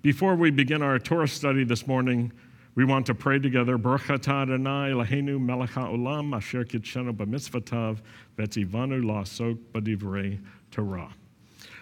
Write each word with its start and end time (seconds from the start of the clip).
Before 0.00 0.36
we 0.36 0.52
begin 0.52 0.80
our 0.80 1.00
Torah 1.00 1.26
study 1.26 1.64
this 1.64 1.88
morning, 1.88 2.30
we 2.76 2.84
want 2.84 3.04
to 3.06 3.14
pray 3.14 3.40
together. 3.40 3.76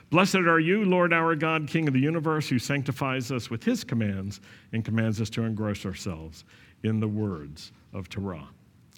Blessed 0.08 0.36
are 0.36 0.60
you, 0.60 0.84
Lord 0.86 1.12
our 1.12 1.34
God, 1.36 1.68
King 1.68 1.88
of 1.88 1.94
the 1.94 2.00
universe, 2.00 2.48
who 2.48 2.58
sanctifies 2.58 3.30
us 3.30 3.50
with 3.50 3.62
his 3.62 3.84
commands 3.84 4.40
and 4.72 4.82
commands 4.82 5.20
us 5.20 5.28
to 5.30 5.42
engross 5.42 5.84
ourselves 5.84 6.44
in 6.84 7.00
the 7.00 7.08
words 7.08 7.72
of 7.92 8.08
Torah. 8.08 8.48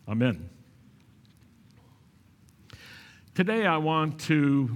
Amen. 0.07 0.48
Today 3.35 3.66
I 3.66 3.79
want 3.79 4.21
to 4.21 4.71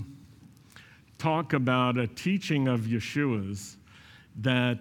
talk 1.18 1.52
about 1.52 1.96
a 1.96 2.08
teaching 2.08 2.66
of 2.66 2.80
Yeshua's 2.80 3.76
that 4.40 4.78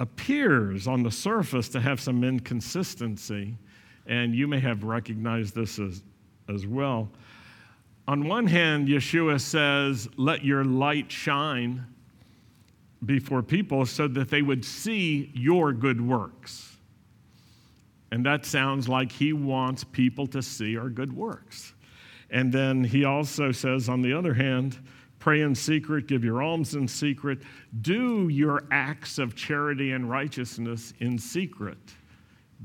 appears 0.00 0.86
on 0.86 1.02
the 1.02 1.10
surface 1.10 1.68
to 1.70 1.80
have 1.80 2.00
some 2.00 2.24
inconsistency, 2.24 3.56
and 4.06 4.34
you 4.34 4.46
may 4.46 4.60
have 4.60 4.84
recognized 4.84 5.54
this 5.54 5.78
as, 5.78 6.02
as 6.48 6.66
well. 6.66 7.08
On 8.06 8.28
one 8.28 8.46
hand, 8.46 8.88
Yeshua 8.88 9.40
says, 9.40 10.08
Let 10.16 10.44
your 10.44 10.64
light 10.64 11.10
shine 11.10 11.86
before 13.04 13.42
people 13.42 13.86
so 13.86 14.08
that 14.08 14.30
they 14.30 14.42
would 14.42 14.64
see 14.64 15.30
your 15.34 15.72
good 15.72 16.00
works. 16.00 16.76
And 18.10 18.24
that 18.26 18.44
sounds 18.44 18.88
like 18.88 19.10
he 19.10 19.32
wants 19.32 19.84
people 19.84 20.26
to 20.28 20.42
see 20.42 20.76
our 20.76 20.88
good 20.88 21.14
works. 21.14 21.74
And 22.30 22.52
then 22.52 22.84
he 22.84 23.04
also 23.04 23.52
says, 23.52 23.88
on 23.88 24.02
the 24.02 24.12
other 24.12 24.34
hand, 24.34 24.78
pray 25.24 25.40
in 25.40 25.54
secret, 25.54 26.06
give 26.06 26.22
your 26.22 26.42
alms 26.42 26.74
in 26.74 26.86
secret, 26.86 27.38
do 27.80 28.28
your 28.28 28.64
acts 28.70 29.18
of 29.18 29.34
charity 29.34 29.92
and 29.92 30.10
righteousness 30.10 30.92
in 31.00 31.18
secret. 31.18 31.78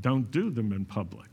Don't 0.01 0.29
do 0.29 0.49
them 0.49 0.73
in 0.73 0.83
public. 0.83 1.29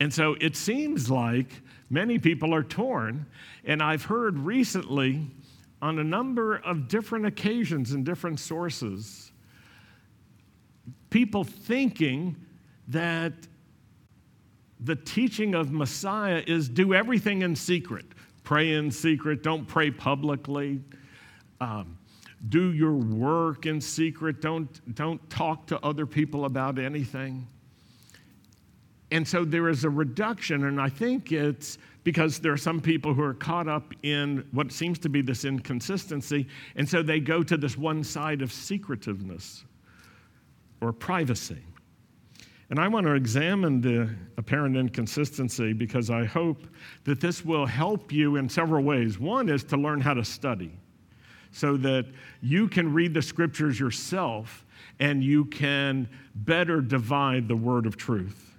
And 0.00 0.10
so 0.10 0.36
it 0.40 0.56
seems 0.56 1.10
like 1.10 1.60
many 1.90 2.18
people 2.18 2.54
are 2.54 2.62
torn. 2.62 3.26
And 3.66 3.82
I've 3.82 4.04
heard 4.04 4.38
recently 4.38 5.26
on 5.82 5.98
a 5.98 6.04
number 6.04 6.56
of 6.56 6.88
different 6.88 7.26
occasions 7.26 7.92
and 7.92 8.06
different 8.06 8.40
sources 8.40 9.32
people 11.10 11.44
thinking 11.44 12.36
that 12.88 13.34
the 14.80 14.96
teaching 14.96 15.54
of 15.54 15.72
Messiah 15.72 16.42
is 16.46 16.70
do 16.70 16.94
everything 16.94 17.42
in 17.42 17.54
secret. 17.54 18.06
Pray 18.44 18.72
in 18.72 18.90
secret, 18.90 19.42
don't 19.42 19.66
pray 19.66 19.90
publicly. 19.90 20.80
Um, 21.60 21.96
do 22.48 22.72
your 22.72 22.94
work 22.94 23.66
in 23.66 23.80
secret, 23.80 24.40
don't, 24.40 24.94
don't 24.94 25.30
talk 25.30 25.66
to 25.68 25.78
other 25.84 26.06
people 26.06 26.44
about 26.44 26.78
anything. 26.78 27.46
And 29.12 29.28
so 29.28 29.44
there 29.44 29.68
is 29.68 29.84
a 29.84 29.90
reduction, 29.90 30.64
and 30.64 30.80
I 30.80 30.88
think 30.88 31.32
it's 31.32 31.78
because 32.02 32.40
there 32.40 32.52
are 32.52 32.56
some 32.56 32.80
people 32.80 33.14
who 33.14 33.22
are 33.22 33.34
caught 33.34 33.68
up 33.68 33.92
in 34.02 34.44
what 34.52 34.72
seems 34.72 34.98
to 35.00 35.08
be 35.08 35.22
this 35.22 35.44
inconsistency, 35.44 36.48
and 36.74 36.88
so 36.88 37.02
they 37.02 37.20
go 37.20 37.42
to 37.42 37.56
this 37.56 37.76
one 37.76 38.02
side 38.02 38.42
of 38.42 38.52
secretiveness 38.52 39.64
or 40.80 40.92
privacy. 40.92 41.62
And 42.72 42.80
I 42.80 42.88
want 42.88 43.04
to 43.04 43.12
examine 43.12 43.82
the 43.82 44.08
apparent 44.38 44.78
inconsistency 44.78 45.74
because 45.74 46.08
I 46.08 46.24
hope 46.24 46.66
that 47.04 47.20
this 47.20 47.44
will 47.44 47.66
help 47.66 48.10
you 48.10 48.36
in 48.36 48.48
several 48.48 48.82
ways. 48.82 49.18
One 49.18 49.50
is 49.50 49.62
to 49.64 49.76
learn 49.76 50.00
how 50.00 50.14
to 50.14 50.24
study 50.24 50.72
so 51.50 51.76
that 51.76 52.06
you 52.40 52.68
can 52.68 52.94
read 52.94 53.12
the 53.12 53.20
scriptures 53.20 53.78
yourself 53.78 54.64
and 55.00 55.22
you 55.22 55.44
can 55.44 56.08
better 56.34 56.80
divide 56.80 57.46
the 57.46 57.56
word 57.56 57.84
of 57.84 57.98
truth. 57.98 58.56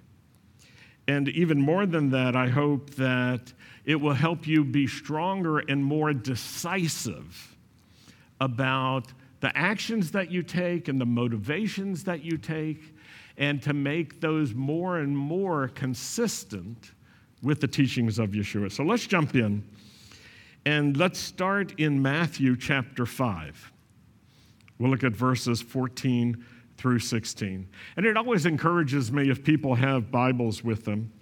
And 1.08 1.28
even 1.30 1.60
more 1.60 1.84
than 1.84 2.10
that, 2.10 2.36
I 2.36 2.46
hope 2.46 2.90
that 2.90 3.52
it 3.84 3.96
will 3.96 4.14
help 4.14 4.46
you 4.46 4.62
be 4.62 4.86
stronger 4.86 5.58
and 5.58 5.84
more 5.84 6.12
decisive 6.12 7.56
about 8.40 9.12
the 9.40 9.58
actions 9.58 10.12
that 10.12 10.30
you 10.30 10.44
take 10.44 10.86
and 10.86 11.00
the 11.00 11.04
motivations 11.04 12.04
that 12.04 12.22
you 12.22 12.38
take, 12.38 12.93
and 13.36 13.62
to 13.62 13.72
make 13.72 14.20
those 14.20 14.54
more 14.54 14.98
and 14.98 15.16
more 15.16 15.68
consistent 15.68 16.92
with 17.42 17.60
the 17.60 17.68
teachings 17.68 18.18
of 18.18 18.30
Yeshua. 18.30 18.70
So 18.72 18.84
let's 18.84 19.06
jump 19.06 19.34
in 19.34 19.62
and 20.64 20.96
let's 20.96 21.18
start 21.18 21.78
in 21.78 22.00
Matthew 22.00 22.56
chapter 22.56 23.04
5. 23.04 23.72
We'll 24.78 24.90
look 24.90 25.04
at 25.04 25.12
verses 25.12 25.60
14 25.60 26.44
through 26.76 26.98
16. 26.98 27.68
And 27.96 28.06
it 28.06 28.16
always 28.16 28.46
encourages 28.46 29.12
me 29.12 29.30
if 29.30 29.44
people 29.44 29.74
have 29.74 30.10
Bibles 30.10 30.64
with 30.64 30.84
them. 30.84 31.12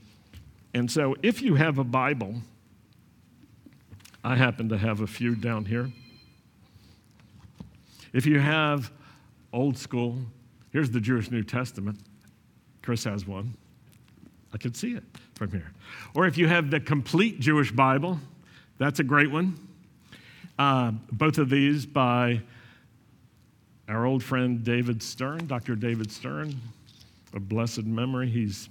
And 0.74 0.90
so 0.90 1.16
if 1.22 1.42
you 1.42 1.54
have 1.56 1.78
a 1.78 1.84
Bible, 1.84 2.36
I 4.24 4.36
happen 4.36 4.68
to 4.68 4.78
have 4.78 5.00
a 5.00 5.06
few 5.06 5.34
down 5.34 5.64
here. 5.64 5.90
If 8.12 8.26
you 8.26 8.38
have 8.38 8.92
old 9.52 9.76
school, 9.76 10.18
here's 10.72 10.90
the 10.90 11.00
Jewish 11.00 11.30
New 11.30 11.42
Testament. 11.42 11.98
Chris 12.82 13.04
has 13.04 13.26
one. 13.26 13.54
I 14.52 14.58
can 14.58 14.74
see 14.74 14.92
it 14.92 15.04
from 15.34 15.50
here. 15.50 15.72
Or 16.14 16.26
if 16.26 16.36
you 16.36 16.48
have 16.48 16.70
the 16.70 16.80
complete 16.80 17.40
Jewish 17.40 17.72
Bible, 17.72 18.18
that's 18.78 18.98
a 19.00 19.04
great 19.04 19.30
one. 19.30 19.56
Uh, 20.58 20.92
both 21.10 21.38
of 21.38 21.48
these 21.48 21.86
by 21.86 22.40
our 23.88 24.04
old 24.04 24.22
friend 24.22 24.62
David 24.62 25.02
Stern, 25.02 25.46
Dr. 25.46 25.74
David 25.74 26.10
Stern, 26.10 26.60
of 27.34 27.48
blessed 27.48 27.84
memory. 27.84 28.28
He's 28.28 28.68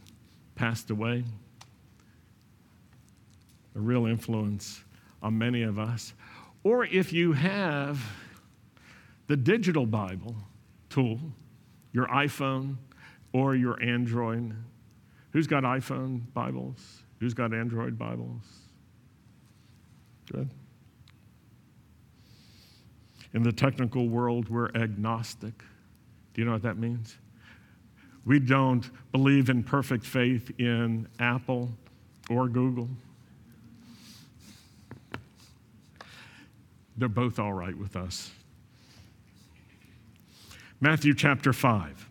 passed 0.55 0.89
away. 0.91 1.23
A 3.75 3.79
real 3.79 4.05
influence 4.05 4.83
on 5.23 5.37
many 5.37 5.63
of 5.63 5.79
us. 5.79 6.13
Or 6.63 6.85
if 6.85 7.11
you 7.11 7.33
have 7.33 7.99
the 9.27 9.37
digital 9.37 9.85
Bible 9.85 10.35
tool, 10.89 11.19
your 11.93 12.07
iPhone 12.07 12.77
or 13.33 13.55
your 13.55 13.81
Android. 13.81 14.53
Who's 15.31 15.47
got 15.47 15.63
iPhone 15.63 16.21
Bibles? 16.33 17.03
Who's 17.19 17.33
got 17.33 17.53
Android 17.53 17.97
Bibles? 17.97 18.43
Good. 20.31 20.49
In 23.33 23.43
the 23.43 23.51
technical 23.51 24.09
world, 24.09 24.49
we're 24.49 24.69
agnostic. 24.75 25.57
Do 26.33 26.41
you 26.41 26.45
know 26.45 26.53
what 26.53 26.63
that 26.63 26.77
means? 26.77 27.17
We 28.25 28.39
don't 28.39 28.89
believe 29.11 29.49
in 29.49 29.63
perfect 29.63 30.05
faith 30.05 30.51
in 30.59 31.07
Apple 31.19 31.69
or 32.29 32.47
Google. 32.47 32.89
They're 36.97 37.09
both 37.09 37.39
all 37.39 37.53
right 37.53 37.75
with 37.75 37.95
us. 37.95 38.31
Matthew 40.81 41.13
chapter 41.13 41.53
5. 41.53 42.09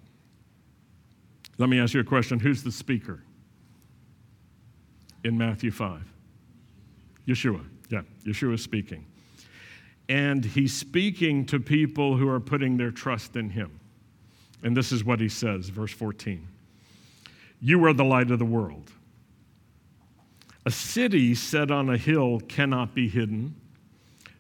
Let 1.59 1.69
me 1.69 1.79
ask 1.79 1.93
you 1.93 2.01
a 2.01 2.05
question 2.05 2.41
Who's 2.41 2.63
the 2.63 2.73
speaker 2.73 3.23
in 5.23 5.37
Matthew 5.37 5.71
5? 5.71 6.01
Yeshua. 7.27 7.63
Yeah, 7.91 8.03
Yeshua 8.25 8.55
is 8.55 8.63
speaking 8.63 9.05
and 10.11 10.45
he's 10.45 10.77
speaking 10.77 11.47
to 11.47 11.61
people 11.61 12.17
who 12.17 12.29
are 12.29 12.41
putting 12.41 12.77
their 12.77 12.91
trust 12.91 13.37
in 13.37 13.49
him. 13.49 13.79
And 14.61 14.77
this 14.77 14.91
is 14.91 15.05
what 15.05 15.21
he 15.21 15.29
says, 15.29 15.69
verse 15.69 15.93
14 15.93 16.47
You 17.61 17.85
are 17.85 17.93
the 17.93 18.05
light 18.05 18.33
of 18.33 18.41
the 18.41 18.45
world. 18.45 18.91
A 20.67 20.71
city 20.71 21.35
set 21.37 21.71
on 21.71 21.89
a 21.89 21.97
hill 21.97 22.41
cannot 22.49 22.93
be 22.93 23.09
hidden, 23.09 23.55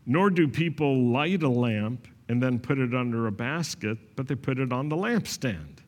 nor 0.04 0.28
do 0.28 0.48
people 0.48 1.04
light 1.04 1.44
a 1.44 1.48
lamp 1.48 2.08
and 2.30 2.41
then 2.41 2.60
put 2.60 2.78
it 2.78 2.94
under 2.94 3.26
a 3.26 3.32
basket, 3.32 3.99
but 4.14 4.28
they 4.28 4.37
put 4.37 4.60
it 4.60 4.72
on 4.72 4.88
the 4.88 4.94
lampstand, 4.94 5.78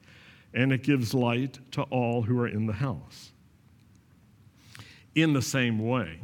and 0.52 0.72
it 0.72 0.82
gives 0.82 1.14
light 1.14 1.60
to 1.70 1.82
all 1.82 2.22
who 2.22 2.36
are 2.40 2.48
in 2.48 2.66
the 2.66 2.72
house. 2.72 3.30
In 5.14 5.34
the 5.34 5.40
same 5.40 5.78
way, 5.78 6.18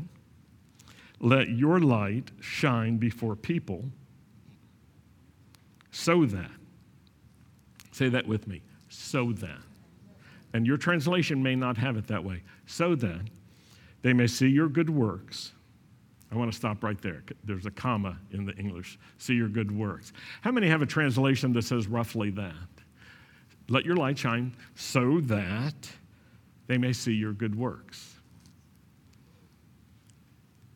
let 1.20 1.50
your 1.50 1.78
light 1.78 2.32
shine 2.40 2.96
before 2.96 3.36
people 3.36 3.84
so 5.92 6.26
that, 6.26 6.50
say 7.92 8.08
that 8.08 8.26
with 8.26 8.48
me, 8.48 8.62
so 8.88 9.30
that. 9.34 9.62
And 10.52 10.66
your 10.66 10.78
translation 10.78 11.44
may 11.44 11.54
not 11.54 11.76
have 11.76 11.96
it 11.96 12.08
that 12.08 12.24
way. 12.24 12.42
So 12.66 12.96
that 12.96 13.20
they 14.02 14.12
may 14.12 14.26
see 14.26 14.48
your 14.48 14.68
good 14.68 14.90
works. 14.90 15.52
I 16.30 16.36
want 16.36 16.52
to 16.52 16.56
stop 16.56 16.84
right 16.84 17.00
there. 17.00 17.24
There's 17.44 17.66
a 17.66 17.70
comma 17.70 18.18
in 18.32 18.44
the 18.44 18.54
English. 18.56 18.98
See 19.16 19.34
your 19.34 19.48
good 19.48 19.70
works. 19.70 20.12
How 20.42 20.50
many 20.50 20.68
have 20.68 20.82
a 20.82 20.86
translation 20.86 21.52
that 21.54 21.62
says 21.62 21.86
roughly 21.86 22.30
that? 22.32 22.52
Let 23.68 23.84
your 23.84 23.96
light 23.96 24.18
shine 24.18 24.54
so 24.74 25.20
that 25.22 25.90
they 26.66 26.76
may 26.78 26.92
see 26.92 27.12
your 27.12 27.32
good 27.32 27.54
works. 27.54 28.16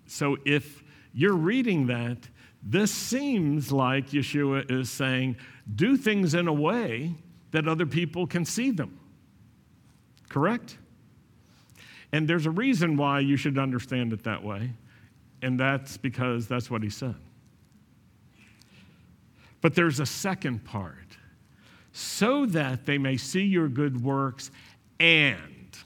So 0.06 0.38
if 0.44 0.82
you're 1.12 1.36
reading 1.36 1.86
that, 1.88 2.18
This 2.62 2.92
seems 2.92 3.72
like 3.72 4.10
Yeshua 4.10 4.70
is 4.70 4.88
saying, 4.88 5.36
do 5.74 5.96
things 5.96 6.34
in 6.34 6.46
a 6.46 6.52
way 6.52 7.14
that 7.50 7.66
other 7.66 7.86
people 7.86 8.26
can 8.26 8.44
see 8.44 8.70
them. 8.70 8.98
Correct? 10.28 10.78
And 12.12 12.28
there's 12.28 12.46
a 12.46 12.50
reason 12.50 12.96
why 12.96 13.20
you 13.20 13.36
should 13.36 13.58
understand 13.58 14.12
it 14.12 14.22
that 14.24 14.44
way, 14.44 14.72
and 15.42 15.58
that's 15.58 15.96
because 15.96 16.46
that's 16.46 16.70
what 16.70 16.82
he 16.82 16.90
said. 16.90 17.16
But 19.60 19.74
there's 19.74 20.00
a 20.00 20.06
second 20.06 20.64
part 20.64 20.96
so 21.92 22.46
that 22.46 22.86
they 22.86 22.98
may 22.98 23.16
see 23.16 23.44
your 23.44 23.68
good 23.68 24.02
works 24.02 24.50
and 24.98 25.76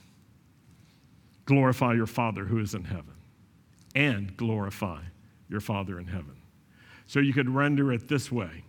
glorify 1.45 1.93
your 1.93 2.07
Father 2.07 2.45
who 2.45 2.59
is 2.59 2.73
in 2.73 2.83
heaven. 2.83 3.13
And 3.95 4.37
glorify 4.37 5.01
your 5.49 5.59
Father 5.59 5.99
in 5.99 6.05
heaven. 6.05 6.35
So 7.07 7.19
you 7.19 7.33
could 7.33 7.49
render 7.49 7.91
it 7.91 8.07
this 8.07 8.31
way 8.31 8.63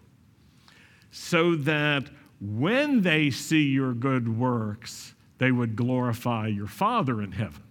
so 1.11 1.55
that 1.55 2.05
when 2.40 3.02
they 3.02 3.31
see 3.31 3.64
your 3.64 3.93
good 3.93 4.38
works, 4.38 5.14
they 5.38 5.50
would 5.52 5.76
glorify 5.76 6.46
your 6.46 6.67
Father 6.67 7.20
in 7.20 7.32
heaven. 7.32 7.62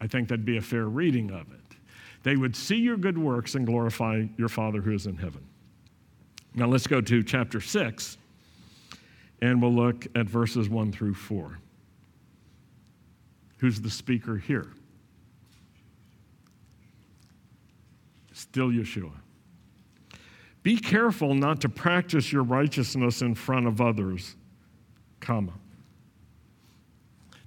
I 0.00 0.06
think 0.06 0.28
that'd 0.28 0.44
be 0.44 0.56
a 0.56 0.62
fair 0.62 0.86
reading 0.86 1.30
of 1.30 1.52
it. 1.52 1.60
They 2.22 2.36
would 2.36 2.54
see 2.54 2.76
your 2.76 2.96
good 2.96 3.18
works 3.18 3.54
and 3.54 3.66
glorify 3.66 4.24
your 4.36 4.48
Father 4.48 4.80
who 4.80 4.92
is 4.92 5.06
in 5.06 5.16
heaven. 5.16 5.44
Now 6.54 6.66
let's 6.66 6.86
go 6.86 7.00
to 7.00 7.22
chapter 7.22 7.60
6, 7.60 8.18
and 9.40 9.62
we'll 9.62 9.74
look 9.74 10.06
at 10.14 10.26
verses 10.26 10.68
1 10.68 10.92
through 10.92 11.14
4. 11.14 11.58
Who's 13.58 13.80
the 13.80 13.90
speaker 13.90 14.36
here? 14.36 14.72
Still 18.32 18.68
Yeshua. 18.68 19.12
Be 20.62 20.76
careful 20.76 21.34
not 21.34 21.60
to 21.62 21.68
practice 21.68 22.32
your 22.32 22.42
righteousness 22.42 23.22
in 23.22 23.34
front 23.34 23.66
of 23.66 23.80
others, 23.80 24.36
comma. 25.20 25.52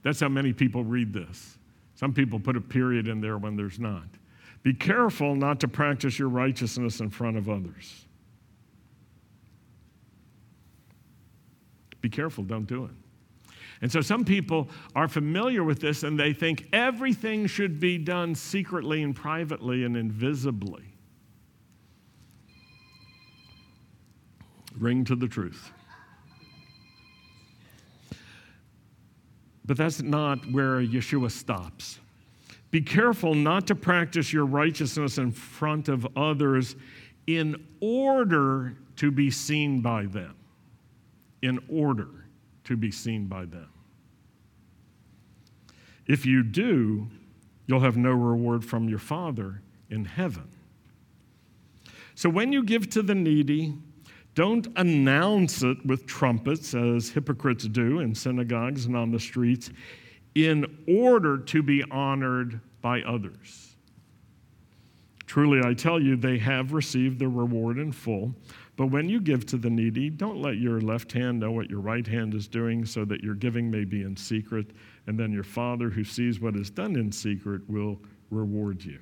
That's 0.01 0.19
how 0.19 0.29
many 0.29 0.53
people 0.53 0.83
read 0.83 1.13
this. 1.13 1.57
Some 1.95 2.13
people 2.13 2.39
put 2.39 2.57
a 2.57 2.61
period 2.61 3.07
in 3.07 3.21
there 3.21 3.37
when 3.37 3.55
there's 3.55 3.79
not. 3.79 4.07
Be 4.63 4.73
careful 4.73 5.35
not 5.35 5.59
to 5.59 5.67
practice 5.67 6.17
your 6.17 6.29
righteousness 6.29 6.99
in 6.99 7.09
front 7.09 7.37
of 7.37 7.49
others. 7.49 8.05
Be 12.01 12.09
careful, 12.09 12.43
don't 12.43 12.65
do 12.65 12.85
it. 12.85 12.91
And 13.81 13.91
so 13.91 13.99
some 13.99 14.23
people 14.23 14.69
are 14.95 15.09
familiar 15.09 15.63
with 15.63 15.81
this 15.81 16.03
and 16.03 16.17
they 16.17 16.31
think 16.31 16.69
everything 16.71 17.47
should 17.47 17.79
be 17.79 17.97
done 17.97 18.33
secretly 18.33 19.03
and 19.03 19.13
privately 19.13 19.83
and 19.83 19.97
invisibly. 19.97 20.83
Ring 24.77 25.03
to 25.05 25.15
the 25.15 25.27
truth. 25.27 25.71
But 29.65 29.77
that's 29.77 30.01
not 30.01 30.51
where 30.51 30.81
Yeshua 30.81 31.31
stops. 31.31 31.99
Be 32.71 32.81
careful 32.81 33.33
not 33.35 33.67
to 33.67 33.75
practice 33.75 34.33
your 34.33 34.45
righteousness 34.45 35.17
in 35.17 35.31
front 35.31 35.87
of 35.87 36.07
others 36.17 36.75
in 37.27 37.55
order 37.79 38.75
to 38.97 39.11
be 39.11 39.29
seen 39.29 39.81
by 39.81 40.05
them. 40.05 40.35
In 41.41 41.59
order 41.69 42.09
to 42.65 42.75
be 42.75 42.91
seen 42.91 43.27
by 43.27 43.45
them. 43.45 43.69
If 46.07 46.25
you 46.25 46.43
do, 46.43 47.07
you'll 47.67 47.81
have 47.81 47.97
no 47.97 48.11
reward 48.11 48.65
from 48.65 48.89
your 48.89 48.99
Father 48.99 49.61
in 49.89 50.05
heaven. 50.05 50.49
So 52.15 52.29
when 52.29 52.51
you 52.51 52.63
give 52.63 52.89
to 52.91 53.01
the 53.01 53.15
needy, 53.15 53.75
don't 54.35 54.67
announce 54.77 55.61
it 55.63 55.85
with 55.85 56.05
trumpets 56.05 56.73
as 56.73 57.09
hypocrites 57.09 57.65
do 57.65 57.99
in 57.99 58.15
synagogues 58.15 58.85
and 58.85 58.97
on 58.97 59.11
the 59.11 59.19
streets 59.19 59.69
in 60.35 60.65
order 60.87 61.37
to 61.37 61.61
be 61.61 61.83
honored 61.91 62.59
by 62.81 63.01
others. 63.01 63.75
Truly, 65.25 65.61
I 65.63 65.73
tell 65.73 65.99
you, 65.99 66.15
they 66.15 66.37
have 66.39 66.73
received 66.73 67.19
their 67.19 67.29
reward 67.29 67.79
in 67.79 67.91
full. 67.91 68.35
But 68.75 68.87
when 68.87 69.07
you 69.07 69.21
give 69.21 69.45
to 69.47 69.57
the 69.57 69.69
needy, 69.69 70.09
don't 70.09 70.41
let 70.41 70.57
your 70.57 70.81
left 70.81 71.11
hand 71.11 71.39
know 71.39 71.51
what 71.51 71.69
your 71.69 71.79
right 71.79 72.05
hand 72.05 72.33
is 72.33 72.47
doing, 72.47 72.85
so 72.85 73.05
that 73.05 73.23
your 73.23 73.35
giving 73.35 73.69
may 73.69 73.83
be 73.83 74.01
in 74.01 74.17
secret, 74.17 74.67
and 75.07 75.19
then 75.19 75.31
your 75.31 75.43
Father 75.43 75.89
who 75.89 76.03
sees 76.03 76.39
what 76.39 76.55
is 76.55 76.69
done 76.69 76.95
in 76.95 77.11
secret 77.11 77.61
will 77.69 77.99
reward 78.31 78.83
you. 78.83 78.99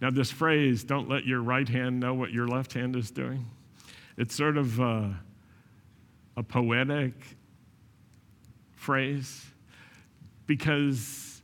Now, 0.00 0.10
this 0.10 0.30
phrase, 0.30 0.82
don't 0.82 1.08
let 1.08 1.26
your 1.26 1.42
right 1.42 1.68
hand 1.68 2.00
know 2.00 2.14
what 2.14 2.32
your 2.32 2.48
left 2.48 2.72
hand 2.72 2.96
is 2.96 3.10
doing, 3.10 3.46
it's 4.16 4.34
sort 4.34 4.56
of 4.56 4.80
uh, 4.80 5.08
a 6.36 6.42
poetic 6.42 7.14
phrase 8.72 9.46
because 10.46 11.42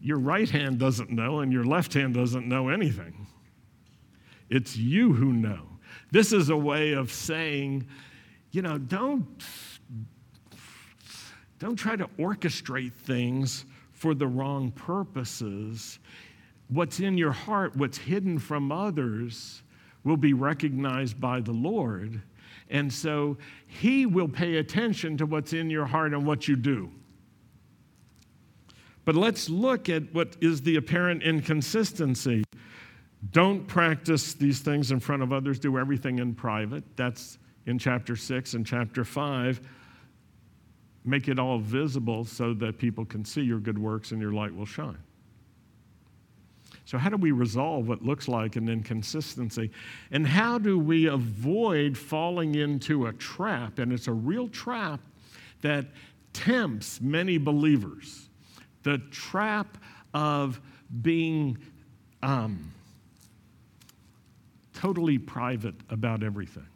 your 0.00 0.18
right 0.18 0.48
hand 0.48 0.78
doesn't 0.78 1.10
know 1.10 1.40
and 1.40 1.52
your 1.52 1.64
left 1.64 1.94
hand 1.94 2.14
doesn't 2.14 2.46
know 2.46 2.68
anything. 2.68 3.26
It's 4.48 4.76
you 4.76 5.12
who 5.12 5.32
know. 5.32 5.66
This 6.10 6.32
is 6.32 6.50
a 6.50 6.56
way 6.56 6.92
of 6.92 7.12
saying, 7.12 7.86
you 8.50 8.62
know, 8.62 8.78
don't, 8.78 9.26
don't 11.58 11.76
try 11.76 11.96
to 11.96 12.06
orchestrate 12.18 12.92
things 12.92 13.64
for 13.98 14.14
the 14.14 14.26
wrong 14.26 14.70
purposes. 14.70 15.98
What's 16.68 17.00
in 17.00 17.18
your 17.18 17.32
heart, 17.32 17.76
what's 17.76 17.98
hidden 17.98 18.38
from 18.38 18.70
others, 18.70 19.62
will 20.04 20.16
be 20.16 20.32
recognized 20.32 21.20
by 21.20 21.40
the 21.40 21.52
Lord. 21.52 22.22
And 22.70 22.92
so 22.92 23.36
He 23.66 24.06
will 24.06 24.28
pay 24.28 24.56
attention 24.56 25.16
to 25.16 25.26
what's 25.26 25.52
in 25.52 25.68
your 25.68 25.84
heart 25.84 26.14
and 26.14 26.24
what 26.24 26.46
you 26.46 26.54
do. 26.54 26.90
But 29.04 29.16
let's 29.16 29.48
look 29.48 29.88
at 29.88 30.14
what 30.14 30.36
is 30.40 30.62
the 30.62 30.76
apparent 30.76 31.22
inconsistency. 31.22 32.44
Don't 33.32 33.66
practice 33.66 34.34
these 34.34 34.60
things 34.60 34.92
in 34.92 35.00
front 35.00 35.22
of 35.22 35.32
others, 35.32 35.58
do 35.58 35.76
everything 35.76 36.20
in 36.20 36.34
private. 36.34 36.84
That's 36.96 37.38
in 37.66 37.78
chapter 37.78 38.14
6 38.14 38.54
and 38.54 38.64
chapter 38.64 39.04
5 39.04 39.60
make 41.08 41.28
it 41.28 41.38
all 41.38 41.58
visible 41.58 42.24
so 42.24 42.54
that 42.54 42.78
people 42.78 43.04
can 43.04 43.24
see 43.24 43.42
your 43.42 43.58
good 43.58 43.78
works 43.78 44.12
and 44.12 44.20
your 44.20 44.32
light 44.32 44.54
will 44.54 44.66
shine. 44.66 44.98
So, 46.84 46.96
how 46.96 47.10
do 47.10 47.16
we 47.16 47.32
resolve 47.32 47.86
what 47.86 48.02
looks 48.02 48.28
like 48.28 48.56
an 48.56 48.68
inconsistency? 48.68 49.70
And 50.10 50.26
how 50.26 50.58
do 50.58 50.78
we 50.78 51.06
avoid 51.06 51.98
falling 51.98 52.54
into 52.54 53.06
a 53.06 53.12
trap? 53.12 53.78
And 53.78 53.92
it's 53.92 54.06
a 54.06 54.12
real 54.12 54.48
trap 54.48 55.00
that 55.60 55.86
tempts 56.32 57.00
many 57.00 57.36
believers 57.36 58.28
the 58.84 58.98
trap 59.10 59.76
of 60.14 60.60
being 61.02 61.58
um, 62.22 62.72
totally 64.72 65.18
private 65.18 65.74
about 65.90 66.22
everything. 66.22 66.66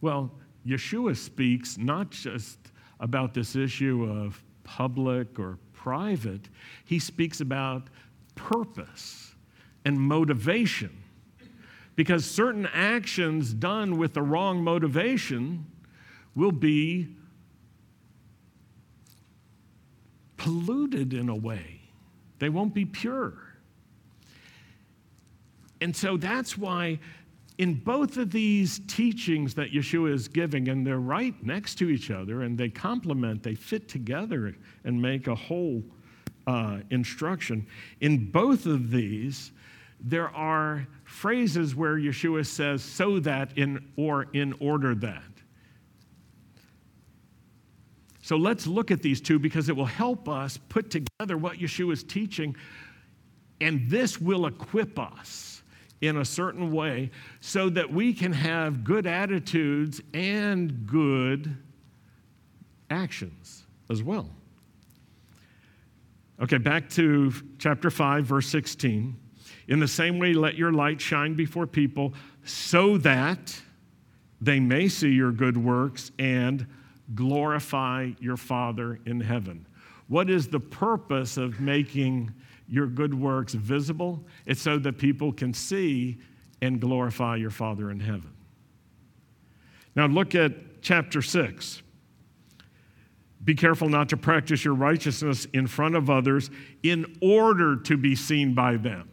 Well, 0.00 0.32
Yeshua 0.66 1.16
speaks 1.16 1.78
not 1.78 2.10
just 2.10 2.58
about 3.00 3.34
this 3.34 3.56
issue 3.56 4.04
of 4.10 4.42
public 4.64 5.38
or 5.38 5.58
private, 5.72 6.48
he 6.84 6.98
speaks 6.98 7.40
about 7.40 7.88
purpose 8.34 9.34
and 9.84 9.98
motivation. 9.98 11.02
Because 11.96 12.24
certain 12.24 12.66
actions 12.72 13.52
done 13.52 13.96
with 13.96 14.14
the 14.14 14.22
wrong 14.22 14.62
motivation 14.62 15.66
will 16.34 16.52
be 16.52 17.08
polluted 20.36 21.12
in 21.12 21.28
a 21.28 21.34
way, 21.34 21.80
they 22.38 22.48
won't 22.48 22.72
be 22.72 22.84
pure. 22.84 23.34
And 25.80 25.94
so 25.94 26.16
that's 26.16 26.56
why 26.56 26.98
in 27.58 27.74
both 27.74 28.16
of 28.16 28.30
these 28.30 28.80
teachings 28.86 29.54
that 29.54 29.72
Yeshua 29.72 30.12
is 30.12 30.28
giving, 30.28 30.68
and 30.68 30.86
they're 30.86 31.00
right 31.00 31.34
next 31.44 31.74
to 31.76 31.90
each 31.90 32.10
other, 32.10 32.42
and 32.42 32.56
they 32.56 32.68
complement, 32.68 33.42
they 33.42 33.56
fit 33.56 33.88
together 33.88 34.54
and 34.84 35.02
make 35.02 35.26
a 35.26 35.34
whole 35.34 35.82
uh, 36.46 36.78
instruction. 36.90 37.66
In 38.00 38.30
both 38.30 38.64
of 38.66 38.92
these, 38.92 39.50
there 40.00 40.28
are 40.30 40.86
phrases 41.04 41.74
where 41.74 41.96
Yeshua 41.96 42.46
says, 42.46 42.82
so 42.82 43.18
that 43.20 43.58
in, 43.58 43.84
or 43.96 44.28
in 44.32 44.54
order 44.60 44.94
that. 44.94 45.22
So 48.22 48.36
let's 48.36 48.68
look 48.68 48.92
at 48.92 49.02
these 49.02 49.20
two 49.20 49.40
because 49.40 49.68
it 49.68 49.74
will 49.74 49.84
help 49.84 50.28
us 50.28 50.58
put 50.68 50.90
together 50.90 51.36
what 51.36 51.56
Yeshua 51.56 51.92
is 51.94 52.04
teaching, 52.04 52.54
and 53.60 53.90
this 53.90 54.20
will 54.20 54.46
equip 54.46 54.96
us 54.96 55.47
in 56.00 56.16
a 56.16 56.24
certain 56.24 56.72
way 56.72 57.10
so 57.40 57.68
that 57.70 57.92
we 57.92 58.12
can 58.12 58.32
have 58.32 58.84
good 58.84 59.06
attitudes 59.06 60.00
and 60.14 60.86
good 60.86 61.56
actions 62.90 63.64
as 63.90 64.02
well. 64.02 64.30
Okay, 66.40 66.58
back 66.58 66.88
to 66.90 67.32
chapter 67.58 67.90
5, 67.90 68.24
verse 68.24 68.46
16. 68.48 69.16
In 69.66 69.80
the 69.80 69.88
same 69.88 70.18
way, 70.18 70.34
let 70.34 70.54
your 70.54 70.72
light 70.72 71.00
shine 71.00 71.34
before 71.34 71.66
people 71.66 72.14
so 72.44 72.96
that 72.98 73.60
they 74.40 74.60
may 74.60 74.88
see 74.88 75.10
your 75.10 75.32
good 75.32 75.56
works 75.56 76.12
and 76.18 76.66
glorify 77.14 78.12
your 78.20 78.36
Father 78.36 79.00
in 79.04 79.20
heaven. 79.20 79.66
What 80.06 80.30
is 80.30 80.48
the 80.48 80.60
purpose 80.60 81.36
of 81.36 81.60
making 81.60 82.32
your 82.68 82.86
good 82.86 83.14
works 83.14 83.54
visible? 83.54 84.24
It's 84.46 84.60
so 84.60 84.78
that 84.78 84.98
people 84.98 85.32
can 85.32 85.54
see 85.54 86.18
and 86.60 86.80
glorify 86.80 87.36
your 87.36 87.50
Father 87.50 87.90
in 87.90 88.00
heaven. 88.00 88.32
Now, 89.94 90.06
look 90.06 90.34
at 90.34 90.82
chapter 90.82 91.22
6. 91.22 91.82
Be 93.44 93.54
careful 93.54 93.88
not 93.88 94.08
to 94.10 94.16
practice 94.16 94.64
your 94.64 94.74
righteousness 94.74 95.46
in 95.52 95.66
front 95.66 95.94
of 95.94 96.10
others 96.10 96.50
in 96.82 97.18
order 97.22 97.76
to 97.76 97.96
be 97.96 98.14
seen 98.14 98.54
by 98.54 98.76
them. 98.76 99.08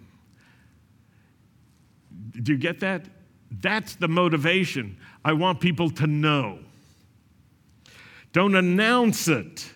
Do 2.43 2.51
you 2.51 2.57
get 2.57 2.81
that? 2.81 3.05
That's 3.49 3.95
the 3.95 4.07
motivation. 4.07 4.97
I 5.23 5.33
want 5.33 5.59
people 5.59 5.89
to 5.91 6.07
know. 6.07 6.59
Don't 8.33 8.55
announce 8.55 9.27
it 9.27 9.71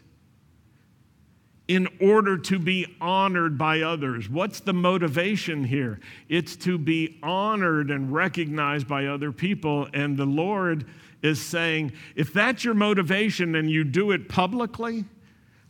in 1.69 1.87
order 2.01 2.35
to 2.35 2.57
be 2.57 2.97
honored 2.99 3.55
by 3.55 3.81
others. 3.81 4.27
What's 4.27 4.59
the 4.59 4.73
motivation 4.73 5.63
here? 5.63 5.99
It's 6.27 6.55
to 6.57 6.79
be 6.79 7.19
honored 7.21 7.91
and 7.91 8.11
recognized 8.11 8.87
by 8.87 9.05
other 9.05 9.31
people. 9.31 9.87
And 9.93 10.17
the 10.17 10.25
Lord 10.25 10.87
is 11.21 11.39
saying, 11.39 11.93
if 12.15 12.33
that's 12.33 12.63
your 12.63 12.73
motivation 12.73 13.53
and 13.53 13.69
you 13.69 13.83
do 13.83 14.09
it 14.09 14.27
publicly, 14.27 15.05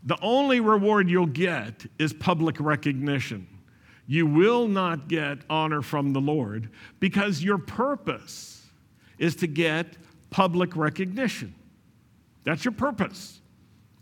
the 0.03 0.17
only 0.21 0.61
reward 0.61 1.09
you'll 1.09 1.25
get 1.25 1.85
is 1.99 2.13
public 2.13 2.61
recognition. 2.61 3.45
You 4.07 4.25
will 4.25 4.69
not 4.69 5.09
get 5.09 5.39
honor 5.49 5.81
from 5.81 6.13
the 6.13 6.21
Lord 6.21 6.69
because 7.01 7.43
your 7.43 7.57
purpose 7.57 8.65
is 9.17 9.35
to 9.35 9.47
get 9.47 9.97
public 10.29 10.77
recognition. 10.77 11.53
That's 12.45 12.63
your 12.63 12.71
purpose. 12.71 13.41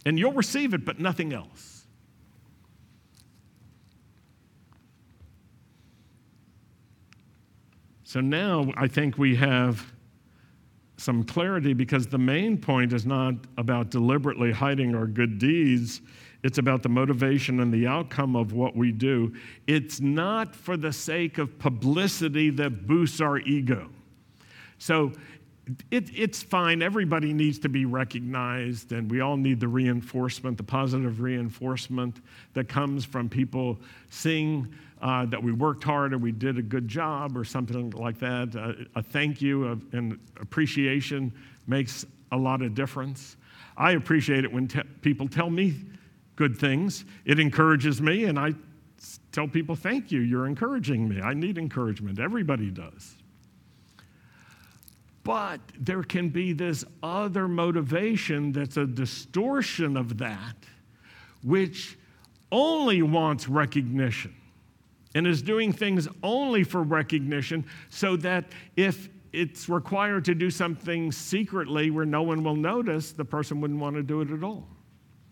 And 0.06 0.20
you'll 0.20 0.34
receive 0.34 0.75
it, 0.75 0.86
but 0.86 1.00
nothing 1.00 1.34
else. 1.34 1.76
So 8.08 8.22
now 8.22 8.72
I 8.78 8.88
think 8.88 9.18
we 9.18 9.36
have 9.36 9.92
some 10.96 11.26
clarity 11.26 11.74
because 11.74 12.08
the 12.08 12.18
main 12.18 12.58
point 12.58 12.94
is 12.94 13.06
not 13.06 13.34
about 13.58 13.90
deliberately 13.90 14.54
hiding 14.54 14.96
our 14.96 15.08
good 15.08 15.40
deeds. 15.40 16.00
It's 16.42 16.58
about 16.58 16.84
the 16.84 16.90
motivation 16.90 17.60
and 17.60 17.74
the 17.74 17.86
outcome 17.86 18.38
of 18.38 18.54
what 18.54 18.78
we 18.78 18.94
do. 18.94 19.36
It's 19.68 20.00
not 20.00 20.56
for 20.56 20.78
the 20.78 20.94
sake 20.94 21.38
of 21.38 21.60
publicity 21.60 22.50
that 22.52 22.88
boosts 22.88 23.20
our 23.20 23.40
ego. 23.40 23.90
So 24.78 25.12
it, 25.92 26.10
it's 26.16 26.42
fine. 26.42 26.82
Everybody 26.82 27.34
needs 27.34 27.60
to 27.60 27.68
be 27.68 27.84
recognized, 27.84 28.94
and 28.94 29.12
we 29.12 29.20
all 29.20 29.36
need 29.36 29.60
the 29.60 29.68
reinforcement, 29.68 30.56
the 30.56 30.64
positive 30.64 31.20
reinforcement 31.20 32.22
that 32.54 32.70
comes 32.70 33.04
from 33.04 33.28
people 33.28 33.78
seeing 34.10 34.74
uh, 35.01 35.25
that 35.25 35.42
we 35.42 35.51
worked 35.51 35.84
hard 35.84 36.13
or 36.13 36.18
we 36.18 36.32
did 36.32 36.58
a 36.58 36.62
good 36.62 36.88
job 36.88 37.38
or 37.38 37.44
something 37.44 37.92
like 37.92 38.20
that. 38.20 38.56
Uh, 38.56 38.74
a 38.96 39.04
thank 39.04 39.42
you 39.42 39.80
and 39.94 40.20
appreciation 40.39 41.32
makes 41.68 42.06
a 42.32 42.38
lot 42.38 42.62
of 42.62 42.74
difference. 42.74 43.38
I 43.77 43.92
appreciate 43.92 44.44
it 44.44 44.51
when 44.51 44.68
te- 44.68 44.84
people 45.01 45.27
tell 45.27 45.50
me 45.50 45.75
good 46.36 46.58
things. 46.58 47.06
It 47.25 47.39
encourages 47.39 48.01
me, 48.01 48.25
and 48.25 48.39
I 48.39 48.54
tell 49.32 49.48
people, 49.48 49.75
thank 49.75 50.12
you, 50.12 50.22
you're 50.22 50.48
encouraging 50.48 51.08
me. 51.08 51.22
I 51.22 51.34
need 51.34 51.58
encouragement. 51.58 52.20
Everybody 52.20 52.72
does. 52.72 53.16
But 55.24 55.60
there 55.77 56.04
can 56.04 56.30
be 56.30 56.54
this 56.54 56.86
other 57.04 57.48
motivation 57.48 58.51
that's 58.51 58.77
a 58.77 58.86
distortion 58.86 59.98
of 59.98 60.18
that, 60.20 60.56
which 61.44 61.98
only 62.51 63.01
wants 63.01 63.50
recognition 63.50 64.34
and 65.18 65.26
is 65.26 65.42
doing 65.42 65.74
things 65.74 66.08
only 66.22 66.64
for 66.64 66.84
recognition 66.84 67.66
so 67.90 68.16
that 68.16 68.46
if 68.76 69.10
it's 69.34 69.68
required 69.68 70.24
to 70.24 70.36
do 70.36 70.52
something 70.52 71.12
secretly 71.12 71.90
where 71.90 72.06
no 72.06 72.22
one 72.22 72.44
will 72.44 72.56
notice, 72.56 73.14
the 73.14 73.26
person 73.26 73.60
wouldn't 73.60 73.80
want 73.80 73.96
to 73.96 74.04
do 74.04 74.22
it 74.22 74.30
at 74.30 74.44
all 74.44 74.68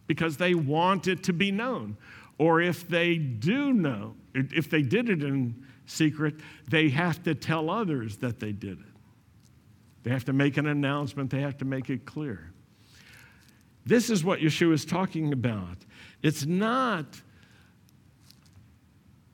because 0.07 0.37
they 0.37 0.55
want 0.55 1.07
it 1.07 1.21
to 1.21 1.33
be 1.33 1.51
known. 1.51 1.95
Or 2.39 2.61
if 2.61 2.87
they 2.87 3.17
do 3.17 3.73
know, 3.73 4.15
if 4.33 4.71
they 4.71 4.81
did 4.81 5.07
it 5.07 5.23
in 5.23 5.63
secret, 5.85 6.33
they 6.67 6.89
have 6.89 7.21
to 7.21 7.35
tell 7.35 7.69
others 7.69 8.17
that 8.17 8.39
they 8.39 8.53
did 8.53 8.79
it. 8.79 8.93
They 10.01 10.09
have 10.09 10.25
to 10.25 10.33
make 10.33 10.57
an 10.57 10.65
announcement, 10.65 11.29
they 11.29 11.41
have 11.41 11.59
to 11.59 11.65
make 11.65 11.91
it 11.91 12.07
clear. 12.07 12.51
This 13.85 14.09
is 14.09 14.23
what 14.23 14.39
Yeshua 14.39 14.73
is 14.73 14.83
talking 14.83 15.31
about. 15.31 15.77
It's 16.23 16.47
not 16.47 17.21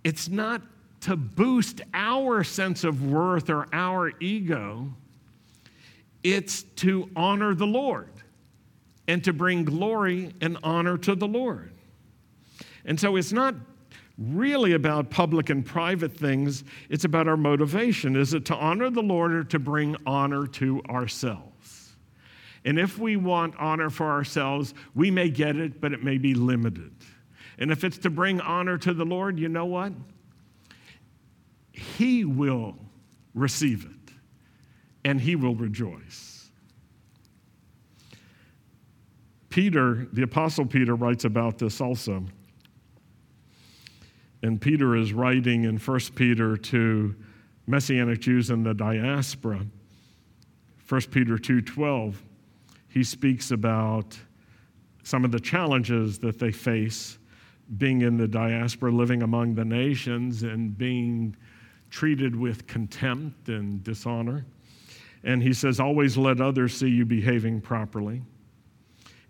it's 0.03 0.29
not 0.29 0.61
to 1.01 1.15
boost 1.15 1.81
our 1.93 2.43
sense 2.43 2.83
of 2.83 3.03
worth 3.03 3.49
or 3.49 3.67
our 3.73 4.11
ego, 4.19 4.93
it's 6.23 6.63
to 6.63 7.09
honor 7.15 7.55
the 7.55 7.65
Lord 7.65 8.09
and 9.07 9.23
to 9.23 9.33
bring 9.33 9.65
glory 9.65 10.33
and 10.41 10.57
honor 10.63 10.97
to 10.99 11.15
the 11.15 11.27
Lord. 11.27 11.71
And 12.85 12.99
so 12.99 13.15
it's 13.15 13.31
not 13.31 13.55
really 14.17 14.73
about 14.73 15.09
public 15.09 15.49
and 15.49 15.65
private 15.65 16.15
things, 16.15 16.63
it's 16.89 17.05
about 17.05 17.27
our 17.27 17.37
motivation. 17.37 18.15
Is 18.15 18.33
it 18.33 18.45
to 18.45 18.55
honor 18.55 18.89
the 18.89 19.01
Lord 19.01 19.33
or 19.33 19.43
to 19.45 19.59
bring 19.59 19.95
honor 20.05 20.45
to 20.47 20.81
ourselves? 20.89 21.95
And 22.63 22.77
if 22.77 22.99
we 22.99 23.15
want 23.15 23.55
honor 23.57 23.89
for 23.89 24.05
ourselves, 24.05 24.75
we 24.93 25.09
may 25.09 25.29
get 25.29 25.55
it, 25.55 25.81
but 25.81 25.93
it 25.93 26.03
may 26.03 26.19
be 26.19 26.35
limited. 26.35 26.91
And 27.61 27.71
if 27.71 27.83
it's 27.83 27.99
to 27.99 28.09
bring 28.09 28.41
honor 28.41 28.75
to 28.79 28.91
the 28.91 29.05
Lord, 29.05 29.37
you 29.37 29.47
know 29.47 29.65
what? 29.65 29.93
He 31.71 32.25
will 32.25 32.75
receive 33.35 33.85
it 33.85 34.13
and 35.05 35.21
he 35.21 35.35
will 35.35 35.53
rejoice. 35.53 36.49
Peter, 39.49 40.07
the 40.11 40.23
Apostle 40.23 40.65
Peter, 40.65 40.95
writes 40.95 41.23
about 41.23 41.59
this 41.59 41.79
also. 41.79 42.25
And 44.41 44.59
Peter 44.59 44.95
is 44.95 45.13
writing 45.13 45.65
in 45.65 45.77
1 45.77 45.99
Peter 46.15 46.57
to 46.57 47.15
Messianic 47.67 48.21
Jews 48.21 48.49
in 48.49 48.63
the 48.63 48.73
diaspora. 48.73 49.67
1 50.87 51.01
Peter 51.11 51.37
2:12, 51.37 52.23
he 52.87 53.03
speaks 53.03 53.51
about 53.51 54.19
some 55.03 55.23
of 55.23 55.31
the 55.31 55.39
challenges 55.39 56.17
that 56.19 56.39
they 56.39 56.51
face 56.51 57.19
being 57.77 58.01
in 58.01 58.17
the 58.17 58.27
diaspora, 58.27 58.91
living 58.91 59.23
among 59.23 59.55
the 59.55 59.65
nations, 59.65 60.43
and 60.43 60.77
being 60.77 61.35
treated 61.89 62.35
with 62.35 62.67
contempt 62.67 63.49
and 63.49 63.83
dishonor. 63.83 64.45
And 65.23 65.41
he 65.43 65.53
says, 65.53 65.79
Always 65.79 66.17
let 66.17 66.41
others 66.41 66.75
see 66.75 66.89
you 66.89 67.05
behaving 67.05 67.61
properly, 67.61 68.21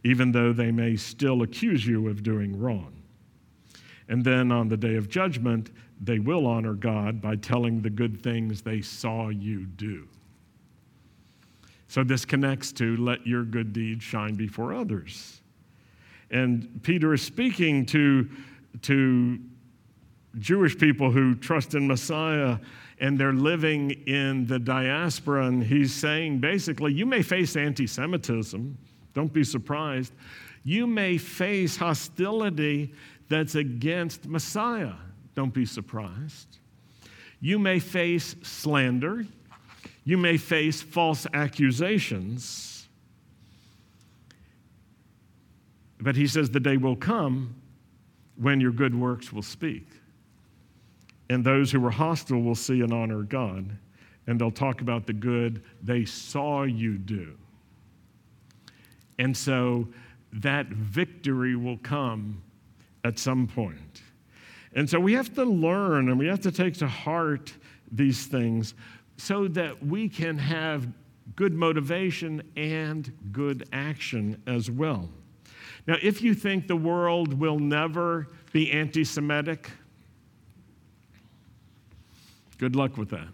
even 0.03 0.31
though 0.31 0.53
they 0.53 0.71
may 0.71 0.95
still 0.95 1.41
accuse 1.41 1.85
you 1.85 2.07
of 2.07 2.23
doing 2.23 2.57
wrong. 2.57 2.93
And 4.07 4.23
then 4.23 4.51
on 4.51 4.67
the 4.67 4.77
day 4.77 4.95
of 4.95 5.09
judgment, 5.09 5.71
they 5.99 6.19
will 6.19 6.45
honor 6.47 6.73
God 6.73 7.21
by 7.21 7.35
telling 7.35 7.81
the 7.81 7.89
good 7.89 8.21
things 8.21 8.61
they 8.61 8.81
saw 8.81 9.29
you 9.29 9.65
do. 9.65 10.07
So 11.87 12.03
this 12.03 12.25
connects 12.25 12.71
to 12.73 12.95
let 12.97 13.27
your 13.27 13.43
good 13.43 13.73
deeds 13.73 14.03
shine 14.03 14.35
before 14.35 14.73
others. 14.73 15.40
And 16.31 16.81
Peter 16.81 17.13
is 17.13 17.21
speaking 17.21 17.85
to, 17.87 18.29
to 18.83 19.39
Jewish 20.39 20.77
people 20.77 21.11
who 21.11 21.35
trust 21.35 21.75
in 21.75 21.85
Messiah 21.87 22.57
and 22.99 23.19
they're 23.19 23.33
living 23.33 23.91
in 24.05 24.45
the 24.45 24.59
diaspora. 24.59 25.47
And 25.47 25.63
he's 25.63 25.93
saying 25.93 26.39
basically, 26.39 26.93
you 26.93 27.05
may 27.05 27.21
face 27.21 27.55
anti 27.55 27.87
Semitism, 27.87 28.77
don't 29.13 29.33
be 29.33 29.43
surprised. 29.43 30.13
You 30.63 30.87
may 30.87 31.17
face 31.17 31.75
hostility 31.75 32.93
that's 33.27 33.55
against 33.55 34.27
Messiah, 34.27 34.93
don't 35.35 35.53
be 35.53 35.65
surprised. 35.65 36.59
You 37.39 37.57
may 37.57 37.79
face 37.79 38.35
slander, 38.43 39.25
you 40.05 40.17
may 40.17 40.37
face 40.37 40.81
false 40.81 41.25
accusations. 41.33 42.70
But 46.01 46.15
he 46.15 46.27
says 46.27 46.49
the 46.49 46.59
day 46.59 46.77
will 46.77 46.95
come 46.95 47.55
when 48.35 48.59
your 48.59 48.71
good 48.71 48.95
works 48.95 49.31
will 49.31 49.43
speak. 49.43 49.87
And 51.29 51.43
those 51.43 51.71
who 51.71 51.85
are 51.85 51.91
hostile 51.91 52.41
will 52.41 52.55
see 52.55 52.81
and 52.81 52.91
honor 52.91 53.21
God, 53.21 53.77
and 54.27 54.41
they'll 54.41 54.51
talk 54.51 54.81
about 54.81 55.05
the 55.05 55.13
good 55.13 55.63
they 55.81 56.03
saw 56.03 56.63
you 56.63 56.97
do. 56.97 57.37
And 59.19 59.37
so 59.37 59.87
that 60.33 60.67
victory 60.67 61.55
will 61.55 61.77
come 61.77 62.41
at 63.03 63.19
some 63.19 63.47
point. 63.47 64.01
And 64.73 64.89
so 64.89 64.99
we 64.99 65.13
have 65.13 65.33
to 65.35 65.43
learn 65.43 66.09
and 66.09 66.17
we 66.17 66.27
have 66.27 66.41
to 66.41 66.51
take 66.51 66.75
to 66.75 66.87
heart 66.87 67.53
these 67.91 68.25
things 68.25 68.73
so 69.17 69.47
that 69.49 69.85
we 69.85 70.09
can 70.09 70.37
have 70.37 70.87
good 71.35 71.53
motivation 71.53 72.41
and 72.55 73.11
good 73.31 73.67
action 73.71 74.41
as 74.47 74.71
well. 74.71 75.09
Now, 75.91 75.97
if 76.01 76.21
you 76.21 76.33
think 76.33 76.67
the 76.67 76.75
world 76.77 77.33
will 77.33 77.59
never 77.59 78.27
be 78.53 78.71
anti 78.71 79.03
Semitic, 79.03 79.69
good 82.57 82.77
luck 82.77 82.95
with 82.95 83.09
that. 83.09 83.27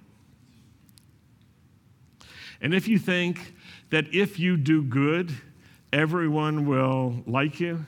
And 2.60 2.74
if 2.74 2.88
you 2.88 2.98
think 2.98 3.54
that 3.92 4.12
if 4.12 4.40
you 4.40 4.58
do 4.58 4.82
good, 4.82 5.32
everyone 5.94 6.66
will 6.66 7.22
like 7.28 7.60
you, 7.60 7.86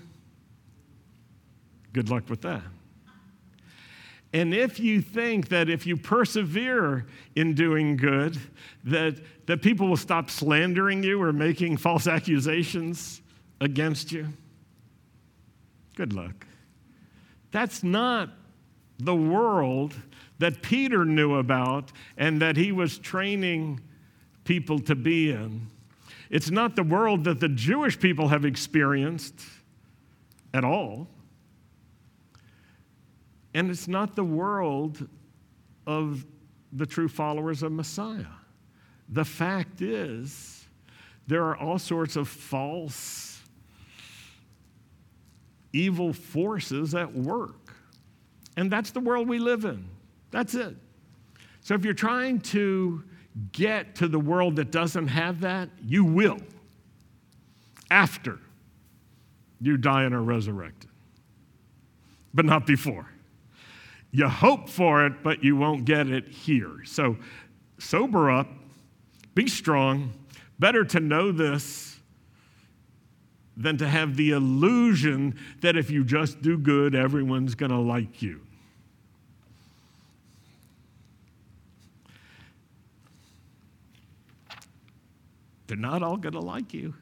good 1.91 2.11
luck 2.11 2.29
with 2.29 2.41
that. 2.41 2.61
And 4.33 4.53
if 4.53 4.79
you 4.79 5.01
think 5.01 5.49
that 5.49 5.67
if 5.67 5.87
you 5.87 5.97
persevere 5.97 7.07
in 7.35 7.55
doing 7.55 7.97
good, 7.97 8.37
that, 8.83 9.15
that 9.47 9.63
people 9.63 9.87
will 9.87 9.97
stop 9.97 10.29
slandering 10.29 11.01
you 11.01 11.19
or 11.19 11.33
making 11.33 11.77
false 11.77 12.05
accusations 12.17 13.23
against 13.59 14.11
you, 14.11 14.27
good 15.95 16.13
luck. 16.13 16.45
That's 17.51 17.83
not 17.83 18.29
the 18.99 19.15
world 19.15 19.95
that 20.39 20.61
Peter 20.61 21.05
knew 21.05 21.35
about 21.35 21.91
and 22.17 22.41
that 22.41 22.57
he 22.57 22.71
was 22.71 22.97
training 22.97 23.81
people 24.43 24.79
to 24.79 24.95
be 24.95 25.31
in. 25.31 25.67
It's 26.29 26.51
not 26.51 26.75
the 26.75 26.83
world 26.83 27.23
that 27.25 27.39
the 27.39 27.49
Jewish 27.49 27.99
people 27.99 28.27
have 28.27 28.45
experienced 28.45 29.41
at 30.53 30.63
all. 30.63 31.07
And 33.53 33.69
it's 33.69 33.87
not 33.87 34.15
the 34.15 34.23
world 34.23 35.07
of 35.87 36.25
the 36.71 36.85
true 36.85 37.07
followers 37.07 37.63
of 37.63 37.71
Messiah. 37.71 38.25
The 39.09 39.25
fact 39.25 39.81
is, 39.81 40.65
there 41.27 41.45
are 41.45 41.57
all 41.57 41.79
sorts 41.79 42.15
of 42.15 42.27
false, 42.27 43.28
evil 45.73 46.13
forces 46.13 46.95
at 46.95 47.13
work. 47.13 47.73
And 48.57 48.71
that's 48.71 48.91
the 48.91 48.99
world 48.99 49.27
we 49.27 49.39
live 49.39 49.65
in. 49.65 49.87
That's 50.31 50.55
it. 50.55 50.75
So 51.61 51.75
if 51.75 51.85
you're 51.85 51.93
trying 51.93 52.39
to 52.41 53.03
get 53.51 53.95
to 53.95 54.07
the 54.07 54.19
world 54.19 54.55
that 54.57 54.71
doesn't 54.71 55.07
have 55.07 55.41
that, 55.41 55.69
you 55.85 56.03
will 56.03 56.39
after 57.91 58.39
you 59.61 59.77
die 59.77 60.03
and 60.03 60.15
are 60.15 60.21
resurrected, 60.21 60.89
but 62.33 62.45
not 62.45 62.65
before. 62.65 63.07
You 64.11 64.27
hope 64.27 64.69
for 64.69 65.05
it, 65.05 65.21
but 65.23 65.43
you 65.43 65.55
won't 65.55 65.85
get 65.85 66.07
it 66.07 66.27
here. 66.27 66.83
So 66.85 67.17
sober 67.77 68.31
up, 68.31 68.47
be 69.35 69.47
strong. 69.47 70.13
Better 70.57 70.83
to 70.85 70.99
know 70.99 71.31
this 71.31 71.88
than 73.59 73.77
to 73.77 73.87
have 73.87 74.15
the 74.15 74.31
illusion 74.31 75.37
that 75.59 75.75
if 75.75 75.91
you 75.91 76.05
just 76.05 76.41
do 76.41 76.57
good, 76.57 76.95
everyone's 76.95 77.55
going 77.55 77.71
to 77.71 77.77
like 77.77 78.21
you. 78.21 78.39
They're 85.67 85.77
not 85.77 86.01
all 86.01 86.15
going 86.15 86.33
to 86.33 86.39
like 86.39 86.73
you. 86.73 86.95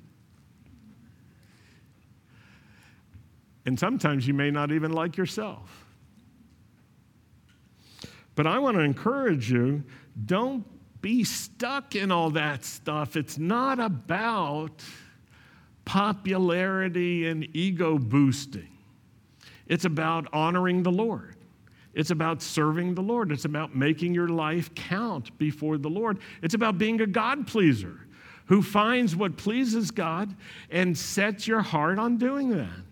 And 3.66 3.80
sometimes 3.80 4.28
you 4.28 4.34
may 4.34 4.50
not 4.50 4.72
even 4.72 4.92
like 4.92 5.16
yourself. 5.16 5.86
But 8.34 8.48
I 8.48 8.58
want 8.58 8.78
to 8.78 8.82
encourage 8.82 9.52
you 9.52 9.84
don't 10.26 10.66
be 11.02 11.24
stuck 11.24 11.96
in 11.96 12.12
all 12.12 12.32
that 12.32 12.66
stuff. 12.66 13.16
It's 13.16 13.38
not 13.38 13.80
about 13.80 14.84
popularity 15.88 17.28
and 17.28 17.48
ego 17.56 17.98
boosting, 17.98 18.68
it's 19.68 19.86
about 19.86 20.28
honoring 20.34 20.84
the 20.84 20.92
Lord. 20.92 21.38
It's 21.94 22.12
about 22.12 22.42
serving 22.42 22.94
the 22.94 23.02
Lord. 23.02 23.32
It's 23.32 23.46
about 23.46 23.74
making 23.74 24.14
your 24.14 24.28
life 24.28 24.76
count 24.76 25.36
before 25.38 25.78
the 25.78 25.90
Lord. 25.90 26.20
It's 26.42 26.54
about 26.54 26.78
being 26.78 27.00
a 27.00 27.08
God 27.08 27.48
pleaser 27.48 28.02
who 28.48 28.62
finds 28.62 29.16
what 29.16 29.38
pleases 29.38 29.90
God 29.90 30.36
and 30.70 30.96
sets 30.96 31.48
your 31.48 31.62
heart 31.62 32.00
on 32.00 32.18
doing 32.18 32.50
that. 32.50 32.84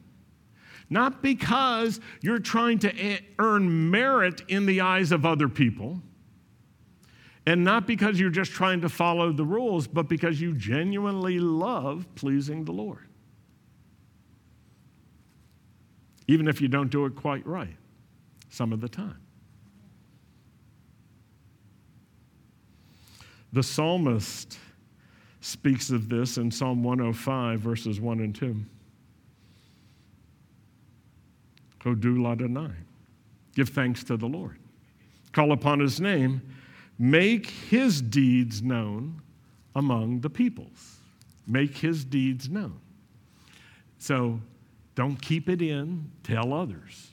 Not 0.89 1.21
because 1.21 1.99
you're 2.21 2.39
trying 2.39 2.79
to 2.79 3.19
earn 3.39 3.91
merit 3.91 4.41
in 4.47 4.65
the 4.65 4.79
eyes 4.81 5.11
of 5.11 5.25
other 5.25 5.49
people, 5.49 6.01
and 7.47 7.63
not 7.63 7.85
because 7.85 8.19
you're 8.19 8.29
just 8.29 8.51
trying 8.51 8.81
to 8.81 8.89
follow 8.89 9.31
the 9.31 9.45
rules, 9.45 9.87
but 9.87 10.09
because 10.09 10.41
you 10.41 10.53
genuinely 10.53 11.39
love 11.39 12.07
pleasing 12.15 12.65
the 12.65 12.71
Lord. 12.71 13.07
Even 16.27 16.47
if 16.47 16.59
you 16.59 16.67
don't 16.67 16.89
do 16.89 17.05
it 17.05 17.15
quite 17.15 17.45
right 17.45 17.77
some 18.49 18.73
of 18.73 18.81
the 18.81 18.89
time. 18.89 19.19
The 23.53 23.61
psalmist 23.61 24.57
speaks 25.39 25.91
of 25.91 26.09
this 26.09 26.37
in 26.37 26.49
Psalm 26.49 26.83
105, 26.83 27.59
verses 27.59 28.01
1 28.01 28.19
and 28.19 28.33
2. 28.33 28.65
Hodul 31.79 32.31
Adonai. 32.31 32.71
Give 33.53 33.69
thanks 33.69 34.03
to 34.05 34.17
the 34.17 34.25
Lord. 34.25 34.57
Call 35.31 35.51
upon 35.51 35.79
his 35.79 36.01
name. 36.01 36.41
Make 36.97 37.47
his 37.47 38.01
deeds 38.01 38.61
known 38.61 39.21
among 39.75 40.21
the 40.21 40.29
peoples. 40.29 40.97
Make 41.45 41.77
his 41.77 42.05
deeds 42.05 42.49
known. 42.49 42.79
So 43.97 44.39
don't 44.95 45.21
keep 45.21 45.49
it 45.49 45.61
in, 45.61 46.11
tell 46.23 46.53
others. 46.53 47.11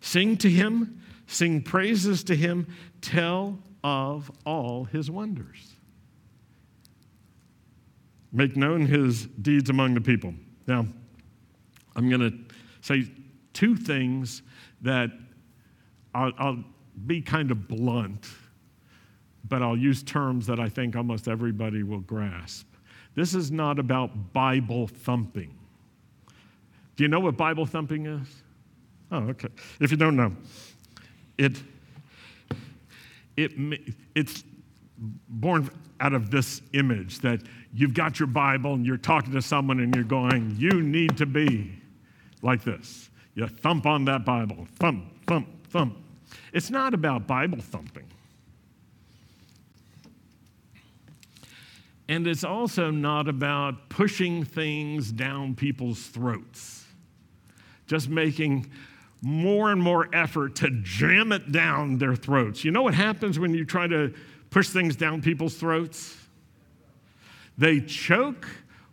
Sing 0.00 0.36
to 0.38 0.50
him, 0.50 1.00
sing 1.26 1.62
praises 1.62 2.24
to 2.24 2.34
him, 2.34 2.66
tell 3.00 3.58
of 3.84 4.30
all 4.44 4.84
his 4.84 5.10
wonders. 5.10 5.74
Make 8.32 8.56
known 8.56 8.86
his 8.86 9.26
deeds 9.26 9.70
among 9.70 9.94
the 9.94 10.00
people. 10.00 10.34
Now, 10.66 10.86
I'm 11.96 12.08
going 12.08 12.20
to 12.20 12.38
say 12.80 13.10
two 13.52 13.76
things 13.76 14.42
that 14.82 15.10
I'll, 16.14 16.32
I'll 16.38 16.64
be 17.06 17.20
kind 17.20 17.50
of 17.50 17.68
blunt, 17.68 18.26
but 19.48 19.62
I'll 19.62 19.76
use 19.76 20.02
terms 20.02 20.46
that 20.46 20.60
I 20.60 20.68
think 20.68 20.96
almost 20.96 21.28
everybody 21.28 21.82
will 21.82 22.00
grasp. 22.00 22.66
This 23.14 23.34
is 23.34 23.50
not 23.50 23.78
about 23.78 24.32
Bible 24.32 24.86
thumping. 24.86 25.54
Do 26.96 27.04
you 27.04 27.08
know 27.08 27.20
what 27.20 27.36
Bible 27.36 27.66
thumping 27.66 28.06
is? 28.06 28.28
Oh, 29.10 29.18
okay. 29.30 29.48
If 29.80 29.90
you 29.90 29.96
don't 29.96 30.16
know, 30.16 30.36
it, 31.38 31.56
it, 33.36 33.52
it's 34.14 34.44
born 35.28 35.70
out 36.00 36.12
of 36.12 36.30
this 36.30 36.62
image 36.72 37.18
that 37.20 37.40
you've 37.72 37.94
got 37.94 38.18
your 38.20 38.26
Bible 38.26 38.74
and 38.74 38.86
you're 38.86 38.96
talking 38.96 39.32
to 39.32 39.42
someone 39.42 39.80
and 39.80 39.94
you're 39.94 40.04
going, 40.04 40.54
You 40.58 40.82
need 40.82 41.16
to 41.16 41.26
be 41.26 41.72
like 42.42 42.62
this. 42.62 43.10
You 43.34 43.46
thump 43.46 43.86
on 43.86 44.04
that 44.06 44.24
Bible, 44.24 44.66
thump, 44.78 45.24
thump, 45.26 45.48
thump. 45.68 45.96
It's 46.52 46.70
not 46.70 46.94
about 46.94 47.26
Bible 47.26 47.60
thumping. 47.60 48.06
And 52.08 52.26
it's 52.26 52.42
also 52.42 52.90
not 52.90 53.28
about 53.28 53.88
pushing 53.88 54.44
things 54.44 55.12
down 55.12 55.54
people's 55.54 56.06
throats, 56.06 56.84
just 57.86 58.08
making 58.08 58.68
more 59.22 59.70
and 59.70 59.80
more 59.80 60.08
effort 60.12 60.56
to 60.56 60.70
jam 60.82 61.30
it 61.30 61.52
down 61.52 61.98
their 61.98 62.16
throats. 62.16 62.64
You 62.64 62.72
know 62.72 62.82
what 62.82 62.94
happens 62.94 63.38
when 63.38 63.54
you 63.54 63.64
try 63.64 63.86
to 63.86 64.12
push 64.50 64.70
things 64.70 64.96
down 64.96 65.22
people's 65.22 65.54
throats? 65.54 66.16
They 67.56 67.80
choke 67.80 68.48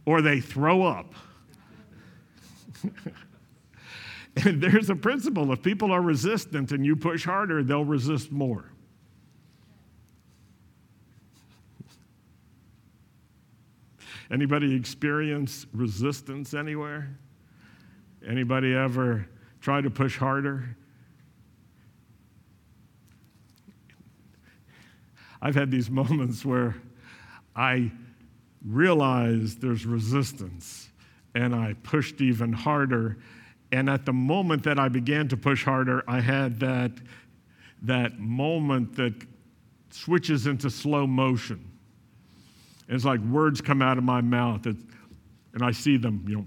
or 0.06 0.22
they 0.22 0.40
throw 0.40 0.84
up. 0.84 1.14
And 4.46 4.62
there's 4.62 4.90
a 4.90 4.96
principle 4.96 5.52
if 5.52 5.62
people 5.62 5.92
are 5.92 6.02
resistant 6.02 6.72
and 6.72 6.86
you 6.86 6.96
push 6.96 7.26
harder, 7.26 7.64
they'll 7.64 7.86
resist 7.86 8.32
more. 8.32 8.72
Anybody 14.30 14.76
experience 14.76 15.66
resistance 15.74 16.54
anywhere? 16.54 17.18
Anybody 18.28 18.74
ever 18.74 19.28
try 19.62 19.80
to 19.80 19.90
push 19.90 20.18
harder? 20.18 20.76
I've 25.42 25.56
had 25.56 25.72
these 25.72 25.90
moments 25.92 26.44
where 26.44 26.76
I 27.56 27.92
realized 28.66 29.62
there's 29.62 29.86
resistance 29.86 30.90
and 31.34 31.56
I 31.56 31.76
pushed 31.84 32.20
even 32.20 32.52
harder 32.52 33.18
And 33.72 33.90
at 33.90 34.06
the 34.06 34.14
moment 34.14 34.64
that 34.64 34.80
I 34.80 34.88
began 34.88 35.28
to 35.30 35.38
push 35.38 35.64
harder, 35.64 36.04
I 36.08 36.22
had 36.22 36.60
that, 36.62 36.92
that 37.82 38.20
moment 38.20 38.96
that 38.96 39.14
switches 39.90 40.48
into 40.48 40.70
slow 40.70 41.06
motion. 41.06 41.64
It's 42.88 43.04
like 43.04 43.20
words 43.22 43.60
come 43.60 43.82
out 43.82 43.98
of 43.98 44.04
my 44.04 44.22
mouth, 44.22 44.66
and 44.66 45.64
I 45.64 45.72
see 45.72 45.98
them, 45.98 46.24
you 46.28 46.38
know, 46.38 46.46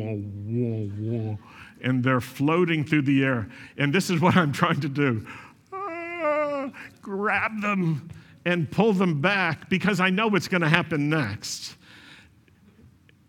whoa, 0.00 0.16
whoa, 0.48 0.88
whoa, 0.98 1.38
and 1.82 2.02
they're 2.02 2.20
floating 2.20 2.84
through 2.84 3.02
the 3.02 3.22
air. 3.22 3.48
And 3.76 3.94
this 3.94 4.10
is 4.10 4.20
what 4.20 4.36
I'm 4.36 4.52
trying 4.52 4.80
to 4.80 4.88
do 4.88 5.24
ah, 5.72 6.70
grab 7.00 7.60
them 7.60 8.08
and 8.44 8.70
pull 8.70 8.92
them 8.92 9.20
back 9.20 9.68
because 9.68 10.00
I 10.00 10.10
know 10.10 10.26
what's 10.26 10.48
going 10.48 10.62
to 10.62 10.68
happen 10.68 11.08
next 11.08 11.76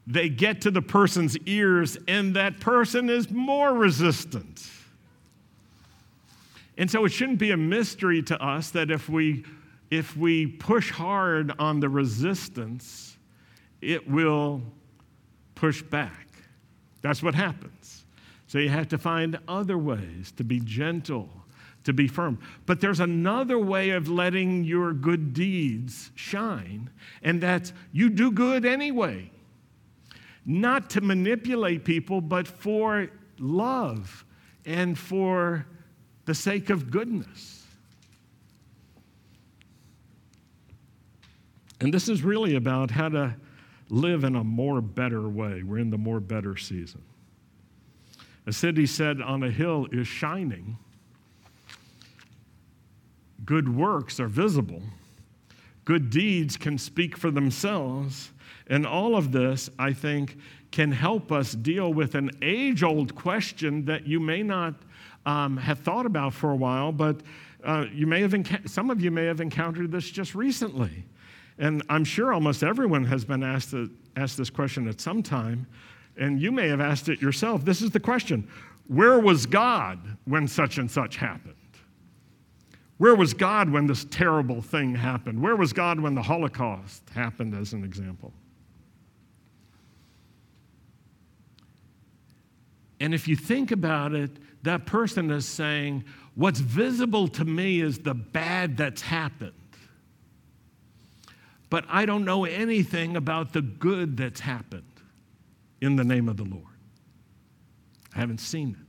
they 0.10 0.28
get 0.28 0.62
to 0.62 0.72
the 0.72 0.82
person's 0.82 1.38
ears, 1.45 1.95
and 2.08 2.36
that 2.36 2.60
person 2.60 3.12
is 3.12 3.30
more 3.30 3.76
resistant. 3.76 4.67
And 6.80 6.89
so 6.89 7.06
it 7.06 7.10
shouldn't 7.10 7.38
be 7.38 7.52
a 7.52 7.58
mystery 7.58 8.24
to 8.24 8.43
us 8.43 8.72
that 8.72 8.89
if 8.89 9.08
we, 9.08 9.45
if 9.91 10.17
we 10.17 10.48
push 10.48 10.89
hard 10.89 11.54
on 11.60 11.80
the 11.80 11.89
resistance, 11.89 13.17
it 13.82 14.10
will 14.10 14.63
push 15.54 15.84
back. 15.84 16.28
That's 17.04 17.22
what 17.22 17.36
happens. 17.36 18.04
So 18.48 18.58
you 18.58 18.69
have 18.69 18.88
to 18.88 18.98
find 18.98 19.38
other 19.48 19.78
ways 19.78 20.34
to 20.38 20.43
be 20.43 20.60
gentle, 20.60 21.30
to 21.84 21.93
be 21.93 22.08
firm. 22.08 22.39
But 22.65 22.82
there's 22.82 23.00
another 23.00 23.60
way 23.60 23.91
of 23.91 24.10
letting 24.10 24.63
your 24.63 24.91
good 24.91 25.36
deeds 25.36 26.10
shine, 26.15 26.89
and 27.22 27.39
that's 27.39 27.74
you 27.91 28.10
do 28.10 28.32
good 28.32 28.65
anyway 28.65 29.30
not 30.45 30.89
to 30.91 31.02
manipulate 31.02 31.84
people, 31.86 32.21
but 32.21 32.47
for 32.47 33.10
love 33.38 34.25
and 34.65 34.97
for 34.97 35.65
the 36.25 36.36
sake 36.36 36.69
of 36.69 36.91
goodness. 36.91 37.63
And 41.82 41.93
this 41.93 42.10
is 42.10 42.23
really 42.23 42.56
about 42.56 42.91
how 42.91 43.10
to 43.10 43.36
live 43.89 44.23
in 44.23 44.36
a 44.36 44.43
more 44.43 44.82
better 44.82 45.28
way. 45.28 45.63
We're 45.63 45.80
in 45.80 45.89
the 45.89 45.97
more 45.97 46.19
better 46.19 46.58
season. 46.58 47.02
A 48.45 48.54
city 48.54 48.86
set 48.86 49.21
on 49.21 49.43
a 49.43 49.52
hill 49.52 49.88
is 49.91 50.08
shining. 50.08 50.78
Good 53.45 53.73
works 53.73 54.19
are 54.19 54.28
visible. 54.28 54.82
Good 55.86 56.10
deeds 56.10 56.58
can 56.58 56.78
speak 56.78 57.17
for 57.17 57.32
themselves. 57.32 58.32
And 58.68 58.86
all 58.86 59.16
of 59.16 59.32
this, 59.32 59.70
I 59.80 59.94
think, 59.94 60.38
can 60.72 60.92
help 60.92 61.32
us 61.32 61.54
deal 61.54 61.94
with 61.94 62.16
an 62.16 62.32
age 62.42 62.84
old 62.84 63.16
question 63.16 63.86
that 63.86 64.08
you 64.08 64.20
may 64.20 64.44
not 64.44 64.76
um, 65.26 65.58
have 65.58 65.80
thought 65.80 66.06
about 66.06 66.34
for 66.34 66.52
a 66.52 66.56
while, 66.56 66.92
but 66.92 67.22
uh, 67.64 67.86
you 67.92 68.08
may 68.08 68.22
have 68.22 68.34
some 68.66 68.90
of 68.90 69.02
you 69.02 69.12
may 69.12 69.26
have 69.26 69.42
encountered 69.42 69.92
this 69.92 70.10
just 70.10 70.36
recently. 70.36 71.06
And 71.58 71.84
I'm 71.90 72.06
sure 72.06 72.34
almost 72.34 72.64
everyone 72.64 73.04
has 73.06 73.26
been 73.26 73.44
asked, 73.44 73.72
to, 73.72 73.92
asked 74.16 74.38
this 74.38 74.50
question 74.50 74.88
at 74.88 75.02
some 75.02 75.22
time, 75.22 75.68
and 76.18 76.42
you 76.42 76.52
may 76.52 76.70
have 76.70 76.80
asked 76.80 77.10
it 77.10 77.22
yourself. 77.22 77.66
This 77.66 77.82
is 77.82 77.92
the 77.92 78.00
question 78.00 78.48
Where 78.88 79.20
was 79.20 79.46
God 79.46 80.00
when 80.26 80.48
such 80.48 80.78
and 80.78 80.90
such 80.90 81.18
happened? 81.18 81.56
Where 83.00 83.16
was 83.16 83.34
God 83.34 83.70
when 83.70 83.88
this 83.88 84.06
terrible 84.12 84.62
thing 84.62 84.94
happened? 84.94 85.42
Where 85.42 85.56
was 85.56 85.72
God 85.72 86.02
when 86.02 86.16
the 86.16 86.22
Holocaust 86.22 87.02
happened, 87.16 87.56
as 87.56 87.72
an 87.72 87.86
example? 87.86 88.34
And 93.00 93.14
if 93.14 93.26
you 93.26 93.38
think 93.38 93.72
about 93.72 94.14
it, 94.14 94.32
that 94.64 94.86
person 94.86 95.32
is 95.32 95.46
saying, 95.46 96.04
What's 96.36 96.60
visible 96.60 97.30
to 97.30 97.46
me 97.46 97.80
is 97.80 98.00
the 98.00 98.14
bad 98.14 98.76
that's 98.76 99.02
happened. 99.02 99.54
But 101.70 101.86
I 101.88 102.06
don't 102.06 102.26
know 102.26 102.44
anything 102.44 103.16
about 103.16 103.54
the 103.54 103.62
good 103.62 104.18
that's 104.18 104.42
happened 104.42 104.84
in 105.80 105.96
the 105.96 106.04
name 106.04 106.28
of 106.28 106.36
the 106.36 106.44
Lord. 106.44 106.66
I 108.14 108.20
haven't 108.20 108.40
seen 108.40 108.76
it. 108.80 108.88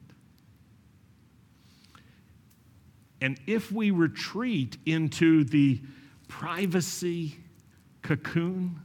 And 3.20 3.38
if 3.46 3.70
we 3.70 3.90
retreat 3.90 4.78
into 4.86 5.44
the 5.44 5.80
privacy 6.28 7.36
cocoon 8.02 8.80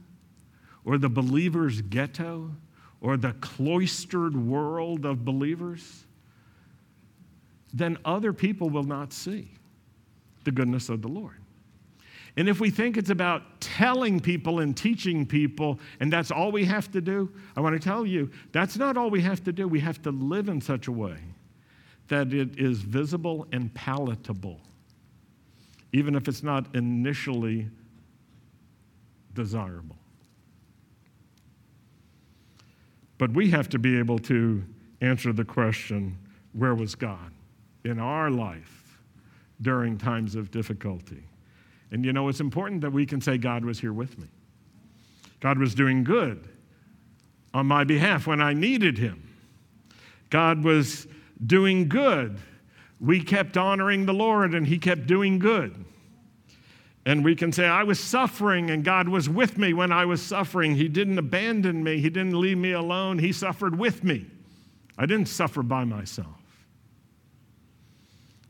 or 0.84 0.98
the 0.98 1.08
believer's 1.08 1.80
ghetto, 1.80 2.50
or 3.00 3.16
the 3.16 3.32
cloistered 3.34 4.36
world 4.36 5.04
of 5.04 5.24
believers, 5.24 6.06
then 7.72 7.96
other 8.04 8.32
people 8.32 8.70
will 8.70 8.84
not 8.84 9.12
see 9.12 9.50
the 10.44 10.50
goodness 10.50 10.88
of 10.88 11.02
the 11.02 11.08
Lord. 11.08 11.36
And 12.36 12.48
if 12.48 12.60
we 12.60 12.68
think 12.68 12.96
it's 12.96 13.10
about 13.10 13.60
telling 13.60 14.20
people 14.20 14.60
and 14.60 14.76
teaching 14.76 15.24
people, 15.24 15.78
and 16.00 16.12
that's 16.12 16.30
all 16.30 16.52
we 16.52 16.64
have 16.66 16.90
to 16.92 17.00
do, 17.00 17.30
I 17.56 17.60
want 17.60 17.80
to 17.80 17.88
tell 17.88 18.04
you 18.04 18.30
that's 18.52 18.76
not 18.76 18.96
all 18.96 19.08
we 19.08 19.22
have 19.22 19.42
to 19.44 19.52
do. 19.52 19.66
We 19.68 19.80
have 19.80 20.02
to 20.02 20.10
live 20.10 20.48
in 20.48 20.60
such 20.60 20.86
a 20.86 20.92
way 20.92 21.18
that 22.08 22.32
it 22.32 22.58
is 22.58 22.80
visible 22.80 23.46
and 23.52 23.72
palatable, 23.74 24.60
even 25.92 26.14
if 26.14 26.28
it's 26.28 26.42
not 26.42 26.74
initially 26.74 27.68
desirable. 29.34 29.96
But 33.18 33.32
we 33.32 33.50
have 33.50 33.68
to 33.70 33.78
be 33.78 33.98
able 33.98 34.18
to 34.20 34.62
answer 35.00 35.32
the 35.32 35.44
question 35.44 36.18
where 36.52 36.74
was 36.74 36.94
God 36.94 37.32
in 37.84 37.98
our 37.98 38.30
life 38.30 38.98
during 39.62 39.98
times 39.98 40.34
of 40.34 40.50
difficulty? 40.50 41.22
And 41.90 42.04
you 42.04 42.12
know, 42.12 42.28
it's 42.28 42.40
important 42.40 42.80
that 42.82 42.92
we 42.92 43.06
can 43.06 43.20
say, 43.20 43.38
God 43.38 43.64
was 43.64 43.80
here 43.80 43.92
with 43.92 44.18
me. 44.18 44.28
God 45.40 45.58
was 45.58 45.74
doing 45.74 46.02
good 46.02 46.48
on 47.54 47.66
my 47.66 47.84
behalf 47.84 48.26
when 48.26 48.40
I 48.40 48.52
needed 48.52 48.98
Him. 48.98 49.22
God 50.30 50.64
was 50.64 51.06
doing 51.44 51.88
good. 51.88 52.38
We 53.00 53.22
kept 53.22 53.56
honoring 53.56 54.06
the 54.06 54.14
Lord 54.14 54.54
and 54.54 54.66
He 54.66 54.78
kept 54.78 55.06
doing 55.06 55.38
good. 55.38 55.84
And 57.04 57.24
we 57.24 57.36
can 57.36 57.52
say, 57.52 57.66
I 57.66 57.84
was 57.84 58.00
suffering 58.00 58.70
and 58.70 58.82
God 58.82 59.08
was 59.08 59.28
with 59.28 59.58
me 59.58 59.72
when 59.72 59.92
I 59.92 60.04
was 60.04 60.20
suffering. 60.20 60.74
He 60.74 60.88
didn't 60.88 61.18
abandon 61.18 61.84
me, 61.84 62.00
He 62.00 62.10
didn't 62.10 62.40
leave 62.40 62.58
me 62.58 62.72
alone. 62.72 63.18
He 63.18 63.32
suffered 63.32 63.78
with 63.78 64.02
me. 64.02 64.26
I 64.98 65.06
didn't 65.06 65.26
suffer 65.26 65.62
by 65.62 65.84
myself. 65.84 66.26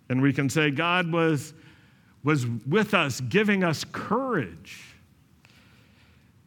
And 0.09 0.23
we 0.23 0.33
can 0.33 0.49
say, 0.49 0.71
God 0.71 1.13
was, 1.13 1.53
was 2.23 2.47
with 2.47 2.95
us, 2.95 3.21
giving 3.21 3.65
us 3.65 3.85
courage. 3.91 4.95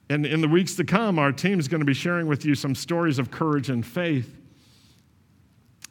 And 0.09 0.25
in 0.25 0.41
the 0.41 0.47
weeks 0.47 0.75
to 0.75 0.83
come, 0.83 1.19
our 1.19 1.31
team 1.31 1.59
is 1.59 1.67
going 1.67 1.81
to 1.81 1.85
be 1.85 1.93
sharing 1.93 2.27
with 2.27 2.45
you 2.45 2.55
some 2.55 2.73
stories 2.73 3.19
of 3.19 3.29
courage 3.29 3.69
and 3.69 3.85
faith. 3.85 4.38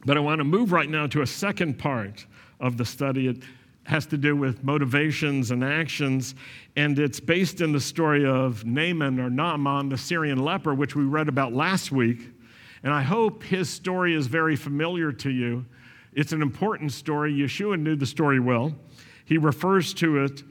But 0.04 0.16
I 0.16 0.20
want 0.20 0.38
to 0.38 0.44
move 0.44 0.72
right 0.72 0.88
now 0.88 1.06
to 1.08 1.22
a 1.22 1.26
second 1.26 1.78
part 1.78 2.26
of 2.61 2.76
the 2.76 2.84
study. 2.84 3.28
It, 3.28 3.42
has 3.88 4.04
to 4.04 4.18
do 4.18 4.37
with 4.37 4.62
motivations 4.62 5.50
and 5.50 5.64
actions, 5.64 6.34
and 6.76 6.98
it's 6.98 7.18
based 7.18 7.62
in 7.62 7.72
the 7.72 7.80
story 7.80 8.26
of 8.26 8.64
Naaman 8.66 9.18
or 9.18 9.30
Naaman, 9.30 9.88
the 9.88 9.96
Syrian 9.96 10.38
leper, 10.44 10.74
which 10.74 10.94
we 10.94 11.04
read 11.04 11.26
about 11.26 11.54
last 11.54 11.90
week. 11.90 12.28
And 12.82 12.92
I 12.92 13.00
hope 13.00 13.42
his 13.42 13.70
story 13.70 14.14
is 14.14 14.26
very 14.26 14.56
familiar 14.56 15.11
to 15.12 15.30
you. 15.30 15.64
It's 16.12 16.32
an 16.32 16.42
important 16.42 16.92
story. 16.92 17.32
Yeshua 17.32 17.80
knew 17.80 17.96
the 17.96 18.06
story 18.06 18.40
well. 18.40 18.74
He 19.24 19.38
refers 19.38 19.94
to 19.94 20.22
it. 20.22 20.42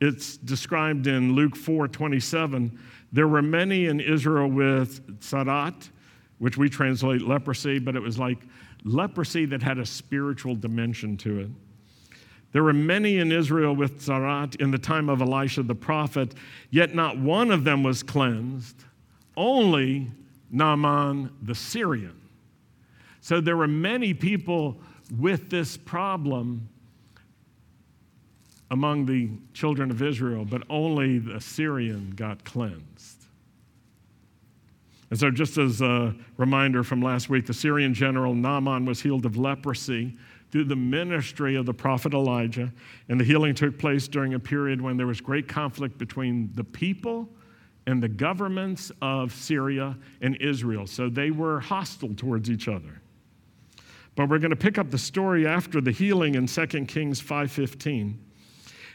It's 0.00 0.36
described 0.36 1.08
in 1.08 1.34
Luke 1.34 1.56
4 1.56 1.88
27. 1.88 2.78
There 3.12 3.26
were 3.26 3.42
many 3.42 3.86
in 3.86 3.98
Israel 3.98 4.48
with 4.48 5.20
tzara'at, 5.20 5.90
which 6.38 6.56
we 6.56 6.68
translate 6.68 7.22
leprosy, 7.22 7.80
but 7.80 7.96
it 7.96 8.00
was 8.00 8.20
like 8.20 8.38
leprosy 8.84 9.46
that 9.46 9.62
had 9.62 9.78
a 9.78 9.86
spiritual 9.86 10.54
dimension 10.54 11.16
to 11.16 11.40
it. 11.40 11.50
There 12.52 12.62
were 12.62 12.72
many 12.72 13.18
in 13.18 13.32
Israel 13.32 13.74
with 13.74 14.00
tzara'at 14.00 14.60
in 14.60 14.70
the 14.70 14.78
time 14.78 15.08
of 15.08 15.20
Elisha 15.20 15.64
the 15.64 15.74
prophet, 15.74 16.34
yet 16.70 16.94
not 16.94 17.18
one 17.18 17.50
of 17.50 17.64
them 17.64 17.82
was 17.82 18.02
cleansed, 18.02 18.84
only 19.36 20.10
Naaman 20.50 21.30
the 21.42 21.54
Syrian. 21.54 22.20
So 23.20 23.40
there 23.40 23.56
were 23.56 23.66
many 23.66 24.14
people 24.14 24.78
with 25.18 25.50
this 25.50 25.76
problem 25.76 26.68
among 28.70 29.06
the 29.06 29.30
children 29.52 29.90
of 29.90 30.02
Israel, 30.02 30.44
but 30.44 30.62
only 30.70 31.18
the 31.18 31.40
Syrian 31.40 32.12
got 32.14 32.44
cleansed. 32.44 33.13
And 35.14 35.20
so, 35.20 35.30
just 35.30 35.58
as 35.58 35.80
a 35.80 36.12
reminder 36.38 36.82
from 36.82 37.00
last 37.00 37.30
week, 37.30 37.46
the 37.46 37.54
Syrian 37.54 37.94
general 37.94 38.34
Naaman 38.34 38.84
was 38.84 39.00
healed 39.00 39.24
of 39.26 39.36
leprosy 39.36 40.16
through 40.50 40.64
the 40.64 40.74
ministry 40.74 41.54
of 41.54 41.66
the 41.66 41.72
prophet 41.72 42.12
Elijah. 42.12 42.72
And 43.08 43.20
the 43.20 43.24
healing 43.24 43.54
took 43.54 43.78
place 43.78 44.08
during 44.08 44.34
a 44.34 44.40
period 44.40 44.80
when 44.80 44.96
there 44.96 45.06
was 45.06 45.20
great 45.20 45.46
conflict 45.46 45.98
between 45.98 46.50
the 46.54 46.64
people 46.64 47.28
and 47.86 48.02
the 48.02 48.08
governments 48.08 48.90
of 49.00 49.32
Syria 49.32 49.96
and 50.20 50.34
Israel. 50.40 50.84
So 50.84 51.08
they 51.08 51.30
were 51.30 51.60
hostile 51.60 52.16
towards 52.16 52.50
each 52.50 52.66
other. 52.66 53.00
But 54.16 54.28
we're 54.28 54.40
going 54.40 54.50
to 54.50 54.56
pick 54.56 54.78
up 54.78 54.90
the 54.90 54.98
story 54.98 55.46
after 55.46 55.80
the 55.80 55.92
healing 55.92 56.34
in 56.34 56.48
2 56.48 56.88
Kings 56.88 57.22
5:15. 57.22 58.16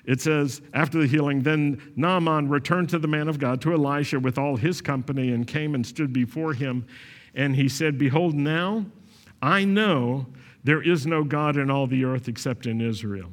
It 0.05 0.21
says, 0.21 0.61
after 0.73 0.99
the 0.99 1.07
healing, 1.07 1.43
then 1.43 1.81
Naaman 1.95 2.49
returned 2.49 2.89
to 2.89 2.99
the 2.99 3.07
man 3.07 3.27
of 3.27 3.39
God, 3.39 3.61
to 3.61 3.73
Elisha, 3.73 4.19
with 4.19 4.37
all 4.37 4.55
his 4.55 4.81
company, 4.81 5.31
and 5.31 5.45
came 5.45 5.75
and 5.75 5.85
stood 5.85 6.13
before 6.13 6.53
him. 6.53 6.85
And 7.35 7.55
he 7.55 7.69
said, 7.69 7.97
Behold, 7.97 8.33
now 8.33 8.85
I 9.41 9.65
know 9.65 10.27
there 10.63 10.81
is 10.81 11.05
no 11.05 11.23
God 11.23 11.57
in 11.57 11.69
all 11.69 11.87
the 11.87 12.05
earth 12.05 12.27
except 12.27 12.65
in 12.65 12.81
Israel. 12.81 13.31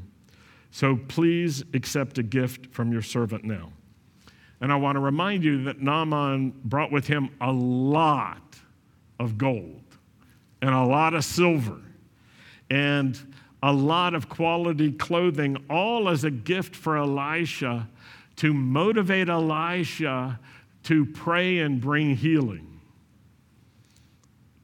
So 0.71 0.97
please 1.09 1.65
accept 1.75 2.19
a 2.19 2.23
gift 2.23 2.73
from 2.73 2.93
your 2.93 3.03
servant 3.03 3.45
now. 3.45 3.73
And 4.61 4.73
I 4.73 4.77
want 4.77 4.97
to 4.97 5.01
remind 5.01 5.45
you 5.45 5.65
that 5.65 5.81
Naaman 5.81 6.53
brought 6.65 6.93
with 6.93 7.07
him 7.07 7.31
a 7.41 7.53
lot 7.53 8.57
of 9.19 9.39
gold 9.39 9.83
and 10.63 10.75
a 10.75 10.85
lot 10.85 11.15
of 11.15 11.25
silver 11.25 11.81
and 12.71 13.35
a 13.63 13.73
lot 13.73 14.15
of 14.15 14.29
quality 14.29 14.93
clothing, 14.93 15.57
all 15.69 16.09
as 16.09 16.25
a 16.25 16.31
gift 16.31 16.77
for 16.77 16.97
Elisha 16.97 17.89
to 18.37 18.53
motivate 18.53 19.29
Elisha 19.29 20.39
to 20.85 21.07
pray 21.07 21.59
and 21.59 21.81
bring 21.81 22.15
healing 22.15 22.81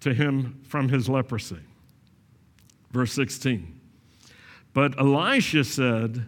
to 0.00 0.12
him 0.12 0.60
from 0.64 0.88
his 0.88 1.08
leprosy. 1.08 1.58
Verse 2.90 3.12
16. 3.12 3.80
But 4.74 4.98
Elisha 4.98 5.64
said, 5.64 6.26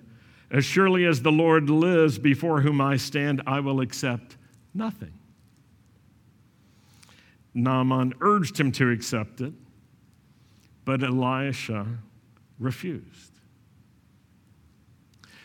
As 0.51 0.65
surely 0.65 1.05
as 1.05 1.23
the 1.23 1.33
Lord 1.33 1.69
lives 1.69 2.19
before 2.19 2.61
whom 2.63 2.81
I 2.81 2.97
stand, 2.97 3.43
I 3.47 3.61
will 3.61 3.81
accept 3.81 4.37
nothing. 4.73 5.13
Naaman 7.55 8.15
urged 8.21 8.59
him 8.59 8.73
to 8.73 8.91
accept 8.91 9.41
it, 9.41 9.53
but 10.85 11.03
Elisha 11.03 11.87
refused. 12.59 13.33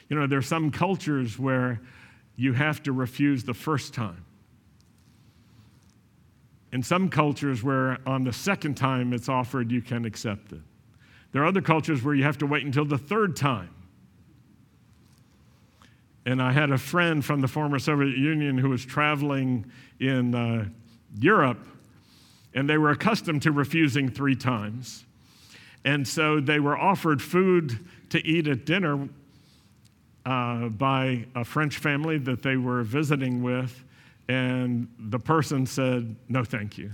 You 0.09 0.17
know, 0.17 0.27
there 0.27 0.39
are 0.39 0.43
some 0.43 0.71
cultures 0.71 1.37
where 1.37 1.79
you 2.35 2.53
have 2.53 2.81
to 2.83 2.91
refuse 2.91 3.43
the 3.43 3.53
first 3.53 3.93
time. 3.93 4.25
In 6.71 6.83
some 6.83 7.09
cultures 7.09 7.63
where 7.63 7.97
on 8.05 8.23
the 8.23 8.33
second 8.33 8.75
time 8.75 9.13
it's 9.13 9.29
offered, 9.29 9.71
you 9.71 9.81
can 9.81 10.05
accept 10.05 10.51
it. 10.51 10.61
There 11.31 11.43
are 11.43 11.45
other 11.45 11.61
cultures 11.61 12.03
where 12.03 12.15
you 12.15 12.23
have 12.23 12.37
to 12.39 12.45
wait 12.45 12.65
until 12.65 12.85
the 12.85 12.97
third 12.97 13.35
time. 13.35 13.69
And 16.25 16.41
I 16.41 16.51
had 16.51 16.71
a 16.71 16.77
friend 16.77 17.23
from 17.23 17.41
the 17.41 17.47
former 17.47 17.79
Soviet 17.79 18.17
Union 18.17 18.57
who 18.57 18.69
was 18.69 18.85
traveling 18.85 19.65
in 19.99 20.35
uh, 20.35 20.65
Europe, 21.19 21.65
and 22.53 22.69
they 22.69 22.77
were 22.77 22.91
accustomed 22.91 23.41
to 23.43 23.51
refusing 23.51 24.09
three 24.09 24.35
times. 24.35 25.05
And 25.85 26.07
so 26.07 26.39
they 26.39 26.59
were 26.59 26.77
offered 26.77 27.21
food 27.21 27.79
to 28.09 28.25
eat 28.25 28.47
at 28.47 28.65
dinner 28.65 29.07
uh, 30.25 30.69
by 30.69 31.25
a 31.35 31.45
French 31.45 31.77
family 31.77 32.17
that 32.17 32.43
they 32.43 32.57
were 32.57 32.83
visiting 32.83 33.41
with, 33.41 33.83
and 34.27 34.87
the 34.99 35.19
person 35.19 35.65
said, 35.65 36.15
No, 36.27 36.43
thank 36.43 36.77
you 36.77 36.93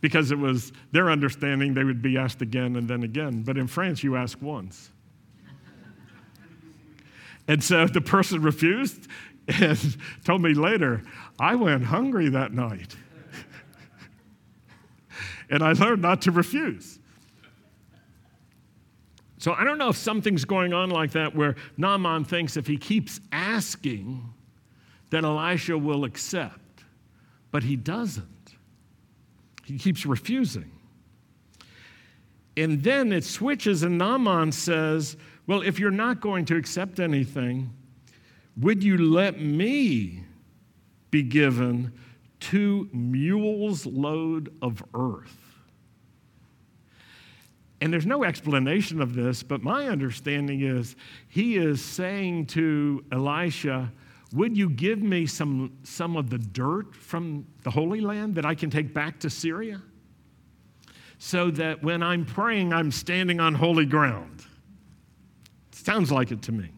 because 0.00 0.30
it 0.30 0.38
was 0.38 0.72
their 0.92 1.10
understanding 1.10 1.74
they 1.74 1.84
would 1.84 2.02
be 2.02 2.16
asked 2.16 2.42
again 2.42 2.76
and 2.76 2.88
then 2.88 3.02
again. 3.02 3.42
But 3.42 3.58
in 3.58 3.66
France, 3.66 4.02
you 4.02 4.16
ask 4.16 4.40
once. 4.40 4.90
and 7.48 7.62
so 7.62 7.86
the 7.86 8.00
person 8.00 8.42
refused 8.42 9.08
and 9.48 9.96
told 10.24 10.42
me 10.42 10.54
later, 10.54 11.02
I 11.38 11.54
went 11.54 11.84
hungry 11.84 12.28
that 12.30 12.52
night. 12.52 12.96
and 15.50 15.62
I 15.62 15.72
learned 15.72 16.02
not 16.02 16.22
to 16.22 16.30
refuse. 16.30 16.97
So 19.38 19.52
I 19.52 19.64
don't 19.64 19.78
know 19.78 19.88
if 19.88 19.96
something's 19.96 20.44
going 20.44 20.72
on 20.72 20.90
like 20.90 21.12
that 21.12 21.34
where 21.34 21.54
Naaman 21.76 22.24
thinks 22.24 22.56
if 22.56 22.66
he 22.66 22.76
keeps 22.76 23.20
asking, 23.30 24.34
then 25.10 25.24
Elisha 25.24 25.78
will 25.78 26.04
accept. 26.04 26.84
But 27.50 27.62
he 27.62 27.76
doesn't. 27.76 28.26
He 29.64 29.78
keeps 29.78 30.04
refusing. 30.04 30.70
And 32.56 32.82
then 32.82 33.12
it 33.12 33.24
switches, 33.24 33.84
and 33.84 33.98
Naaman 33.98 34.50
says, 34.50 35.16
Well, 35.46 35.62
if 35.62 35.78
you're 35.78 35.92
not 35.92 36.20
going 36.20 36.44
to 36.46 36.56
accept 36.56 36.98
anything, 36.98 37.70
would 38.56 38.82
you 38.82 38.98
let 38.98 39.40
me 39.40 40.24
be 41.12 41.22
given 41.22 41.92
two 42.40 42.88
mules' 42.92 43.86
load 43.86 44.52
of 44.60 44.82
earth? 44.94 45.47
And 47.80 47.92
there's 47.92 48.06
no 48.06 48.24
explanation 48.24 49.00
of 49.00 49.14
this, 49.14 49.42
but 49.42 49.62
my 49.62 49.86
understanding 49.86 50.62
is 50.62 50.96
he 51.28 51.56
is 51.56 51.84
saying 51.84 52.46
to 52.46 53.04
Elisha, 53.12 53.92
would 54.32 54.56
you 54.56 54.68
give 54.68 55.00
me 55.00 55.26
some, 55.26 55.78
some 55.84 56.16
of 56.16 56.28
the 56.28 56.38
dirt 56.38 56.94
from 56.94 57.46
the 57.62 57.70
Holy 57.70 58.00
Land 58.00 58.34
that 58.34 58.44
I 58.44 58.54
can 58.54 58.68
take 58.68 58.92
back 58.92 59.20
to 59.20 59.30
Syria? 59.30 59.80
So 61.18 61.50
that 61.52 61.82
when 61.82 62.02
I'm 62.02 62.24
praying, 62.24 62.72
I'm 62.72 62.90
standing 62.90 63.40
on 63.40 63.54
holy 63.54 63.86
ground. 63.86 64.44
Sounds 65.72 66.12
like 66.12 66.30
it 66.30 66.42
to 66.42 66.52
me. 66.52 66.70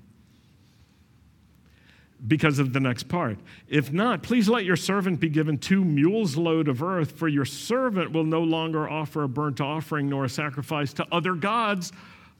Because 2.26 2.58
of 2.58 2.74
the 2.74 2.80
next 2.80 3.04
part. 3.04 3.38
If 3.66 3.92
not, 3.92 4.22
please 4.22 4.46
let 4.46 4.64
your 4.66 4.76
servant 4.76 5.20
be 5.20 5.30
given 5.30 5.56
two 5.56 5.82
mules' 5.82 6.36
load 6.36 6.68
of 6.68 6.82
earth, 6.82 7.12
for 7.12 7.28
your 7.28 7.46
servant 7.46 8.12
will 8.12 8.24
no 8.24 8.42
longer 8.42 8.88
offer 8.88 9.22
a 9.22 9.28
burnt 9.28 9.60
offering 9.60 10.10
nor 10.10 10.26
a 10.26 10.28
sacrifice 10.28 10.92
to 10.94 11.06
other 11.10 11.34
gods, 11.34 11.92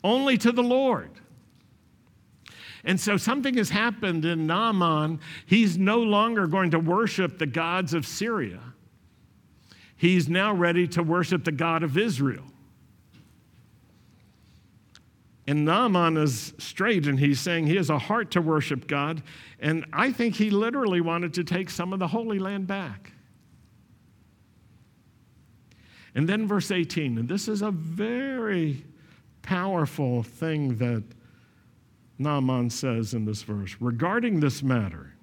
only 0.05 0.37
to 0.37 0.53
the 0.53 0.62
Lord. 0.62 1.11
And 2.85 3.01
so 3.01 3.16
something 3.16 3.57
has 3.57 3.71
happened 3.71 4.25
in 4.25 4.47
Naaman. 4.47 5.21
He's 5.47 5.79
no 5.79 6.01
longer 6.01 6.47
going 6.47 6.71
to 6.73 6.79
worship 6.79 7.38
the 7.38 7.47
gods 7.47 7.95
of 7.95 8.07
Syria, 8.07 8.61
he's 9.97 10.29
now 10.29 10.53
ready 10.53 10.87
to 10.88 11.03
worship 11.03 11.45
the 11.45 11.53
God 11.53 11.83
of 11.83 11.97
Israel. 11.97 12.45
And 15.51 15.65
Naaman 15.65 16.17
is 16.17 16.55
straight 16.59 17.09
and 17.09 17.19
he's 17.19 17.41
saying 17.41 17.67
he 17.67 17.75
has 17.75 17.91
a 17.91 17.99
heart 17.99 18.31
to 18.31 18.41
worship 18.41 18.87
God. 18.87 19.21
And 19.59 19.85
I 19.93 20.13
think 20.13 20.37
he 20.37 20.49
literally 20.49 21.01
wanted 21.01 21.35
to 21.35 21.43
take 21.43 21.71
some 21.71 21.93
of 21.93 21.99
the 21.99 22.07
Holy 22.07 22.39
Land 22.39 22.69
back. 22.69 23.11
And 26.15 26.29
then 26.29 26.47
verse 26.47 26.71
18, 26.71 27.19
and 27.19 27.29
this 27.29 27.49
is 27.49 27.63
a 27.63 27.73
very 27.73 28.85
powerful 29.43 30.23
thing 30.23 30.77
that 30.77 31.03
Naaman 32.17 32.71
says 32.71 33.13
in 33.13 33.25
this 33.25 33.43
verse 33.43 33.77
regarding 33.81 34.39
this 34.39 34.63
matter 34.63 35.15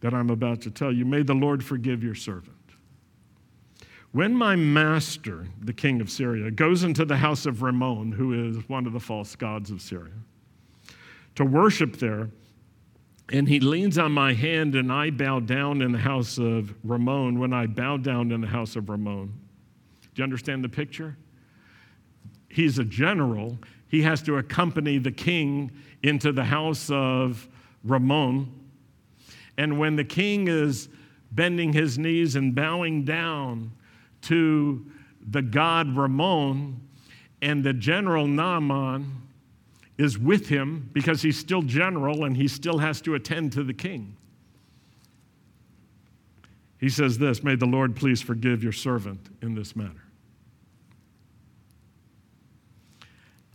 that 0.00 0.12
I'm 0.12 0.30
about 0.30 0.62
to 0.62 0.72
tell 0.72 0.92
you, 0.92 1.04
may 1.04 1.22
the 1.22 1.32
Lord 1.32 1.62
forgive 1.62 2.02
your 2.02 2.16
servant. 2.16 2.53
When 4.14 4.32
my 4.32 4.54
master, 4.54 5.44
the 5.60 5.72
king 5.72 6.00
of 6.00 6.08
Syria, 6.08 6.48
goes 6.52 6.84
into 6.84 7.04
the 7.04 7.16
house 7.16 7.46
of 7.46 7.62
Ramon, 7.62 8.12
who 8.12 8.48
is 8.48 8.68
one 8.68 8.86
of 8.86 8.92
the 8.92 9.00
false 9.00 9.34
gods 9.34 9.72
of 9.72 9.82
Syria, 9.82 10.12
to 11.34 11.44
worship 11.44 11.96
there, 11.96 12.30
and 13.32 13.48
he 13.48 13.58
leans 13.58 13.98
on 13.98 14.12
my 14.12 14.32
hand, 14.32 14.76
and 14.76 14.92
I 14.92 15.10
bow 15.10 15.40
down 15.40 15.82
in 15.82 15.90
the 15.90 15.98
house 15.98 16.38
of 16.38 16.72
Ramon. 16.84 17.40
When 17.40 17.52
I 17.52 17.66
bow 17.66 17.96
down 17.96 18.30
in 18.30 18.40
the 18.40 18.46
house 18.46 18.76
of 18.76 18.88
Ramon, 18.88 19.34
do 20.02 20.08
you 20.14 20.22
understand 20.22 20.62
the 20.62 20.68
picture? 20.68 21.16
He's 22.48 22.78
a 22.78 22.84
general, 22.84 23.58
he 23.88 24.00
has 24.02 24.22
to 24.22 24.36
accompany 24.36 24.98
the 24.98 25.10
king 25.10 25.72
into 26.04 26.30
the 26.30 26.44
house 26.44 26.88
of 26.88 27.48
Ramon. 27.82 28.52
And 29.58 29.76
when 29.76 29.96
the 29.96 30.04
king 30.04 30.46
is 30.46 30.88
bending 31.32 31.72
his 31.72 31.98
knees 31.98 32.36
and 32.36 32.54
bowing 32.54 33.02
down 33.04 33.72
to 34.24 34.84
the 35.26 35.42
god 35.42 35.96
Ramon, 35.96 36.80
and 37.40 37.64
the 37.64 37.72
general 37.72 38.26
Naaman 38.26 39.22
is 39.96 40.18
with 40.18 40.48
him 40.48 40.90
because 40.92 41.22
he's 41.22 41.38
still 41.38 41.62
general 41.62 42.24
and 42.24 42.36
he 42.36 42.48
still 42.48 42.78
has 42.78 43.00
to 43.02 43.14
attend 43.14 43.52
to 43.52 43.62
the 43.62 43.74
king. 43.74 44.16
He 46.78 46.88
says 46.88 47.18
this 47.18 47.42
May 47.42 47.54
the 47.54 47.66
Lord 47.66 47.96
please 47.96 48.20
forgive 48.20 48.62
your 48.62 48.72
servant 48.72 49.20
in 49.40 49.54
this 49.54 49.74
matter. 49.74 50.04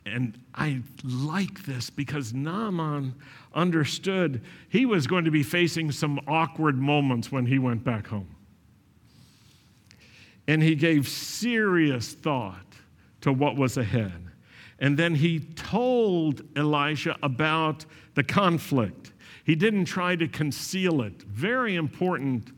And 0.05 0.39
I 0.55 0.81
like 1.03 1.65
this 1.65 1.89
because 1.91 2.33
Naaman 2.33 3.13
understood 3.53 4.41
he 4.69 4.85
was 4.85 5.05
going 5.05 5.25
to 5.25 5.31
be 5.31 5.43
facing 5.43 5.91
some 5.91 6.19
awkward 6.27 6.79
moments 6.79 7.31
when 7.31 7.45
he 7.45 7.59
went 7.59 7.83
back 7.83 8.07
home. 8.07 8.35
And 10.49 10.63
he 10.63 10.73
gave 10.73 11.07
serious 11.07 12.13
thought 12.13 12.65
to 13.21 13.31
what 13.31 13.55
was 13.55 13.77
ahead. 13.77 14.31
And 14.79 14.97
then 14.97 15.13
he 15.13 15.41
told 15.41 16.41
Elijah 16.57 17.15
about 17.21 17.85
the 18.15 18.23
conflict. 18.23 19.13
He 19.43 19.53
didn't 19.53 19.85
try 19.85 20.15
to 20.15 20.27
conceal 20.27 21.03
it. 21.03 21.21
Very 21.21 21.75
important 21.75 22.51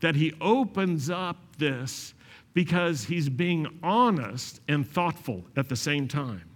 that 0.00 0.14
he 0.14 0.34
opens 0.42 1.08
up 1.08 1.38
this 1.56 2.12
because 2.52 3.04
he's 3.04 3.30
being 3.30 3.66
honest 3.82 4.60
and 4.68 4.86
thoughtful 4.86 5.42
at 5.56 5.70
the 5.70 5.76
same 5.76 6.06
time. 6.06 6.50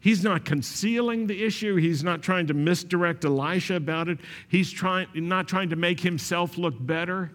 He's 0.00 0.24
not 0.24 0.44
concealing 0.44 1.28
the 1.28 1.44
issue. 1.44 1.76
He's 1.76 2.02
not 2.02 2.22
trying 2.22 2.48
to 2.48 2.54
misdirect 2.54 3.24
Elisha 3.24 3.76
about 3.76 4.08
it. 4.08 4.18
He's 4.48 4.72
trying, 4.72 5.06
not 5.14 5.46
trying 5.46 5.68
to 5.68 5.76
make 5.76 6.00
himself 6.00 6.58
look 6.58 6.74
better. 6.76 7.30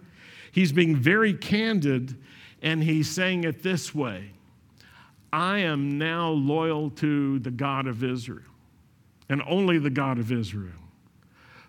He's 0.52 0.70
being 0.70 0.94
very 0.94 1.32
candid 1.32 2.18
and 2.64 2.82
he's 2.82 3.08
saying 3.08 3.44
it 3.44 3.62
this 3.62 3.94
way 3.94 4.30
I 5.32 5.58
am 5.58 5.98
now 5.98 6.30
loyal 6.30 6.90
to 6.90 7.38
the 7.38 7.50
God 7.50 7.86
of 7.86 8.02
Israel 8.02 8.42
and 9.28 9.42
only 9.46 9.78
the 9.78 9.90
God 9.90 10.18
of 10.18 10.32
Israel. 10.32 10.72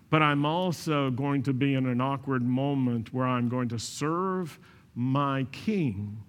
But 0.08 0.22
I'm 0.22 0.44
also 0.46 1.10
going 1.10 1.42
to 1.44 1.52
be 1.52 1.74
in 1.74 1.86
an 1.86 2.00
awkward 2.00 2.42
moment 2.42 3.12
where 3.12 3.26
I'm 3.26 3.48
going 3.48 3.68
to 3.70 3.78
serve 3.78 4.58
my 4.94 5.46
king 5.52 6.22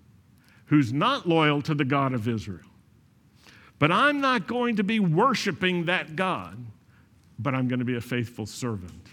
who's 0.66 0.92
not 0.92 1.28
loyal 1.28 1.62
to 1.62 1.74
the 1.74 1.86
God 1.86 2.14
of 2.14 2.28
Israel. 2.28 2.66
But 3.80 3.92
I'm 3.92 4.20
not 4.20 4.48
going 4.48 4.78
to 4.78 4.84
be 4.84 5.00
worshiping 5.00 5.86
that 5.86 6.16
God, 6.16 6.58
but 7.40 7.54
I'm 7.54 7.68
going 7.68 7.80
to 7.80 7.86
be 7.86 7.96
a 7.96 8.02
faithful 8.02 8.46
servant. 8.46 9.08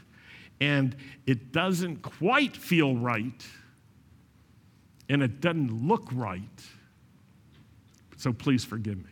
And 0.60 0.96
it 1.26 1.52
doesn't 1.52 2.00
quite 2.02 2.56
feel 2.56 2.96
right, 2.96 3.46
and 5.08 5.22
it 5.22 5.40
doesn't 5.40 5.86
look 5.86 6.08
right. 6.12 6.40
So 8.16 8.32
please 8.32 8.64
forgive 8.64 8.98
me. 8.98 9.10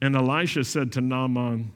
And 0.00 0.16
Elisha 0.16 0.64
said 0.64 0.92
to 0.92 1.00
Naaman, 1.00 1.72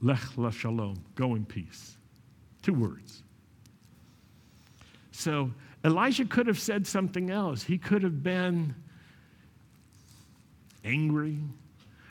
Lech 0.00 0.36
la 0.36 0.50
shalom, 0.50 1.02
go 1.14 1.34
in 1.34 1.44
peace. 1.44 1.96
Two 2.62 2.74
words. 2.74 3.22
So 5.10 5.50
Elijah 5.84 6.24
could 6.24 6.46
have 6.46 6.60
said 6.60 6.86
something 6.86 7.30
else. 7.30 7.62
He 7.62 7.78
could 7.78 8.02
have 8.02 8.22
been 8.22 8.74
angry 10.84 11.38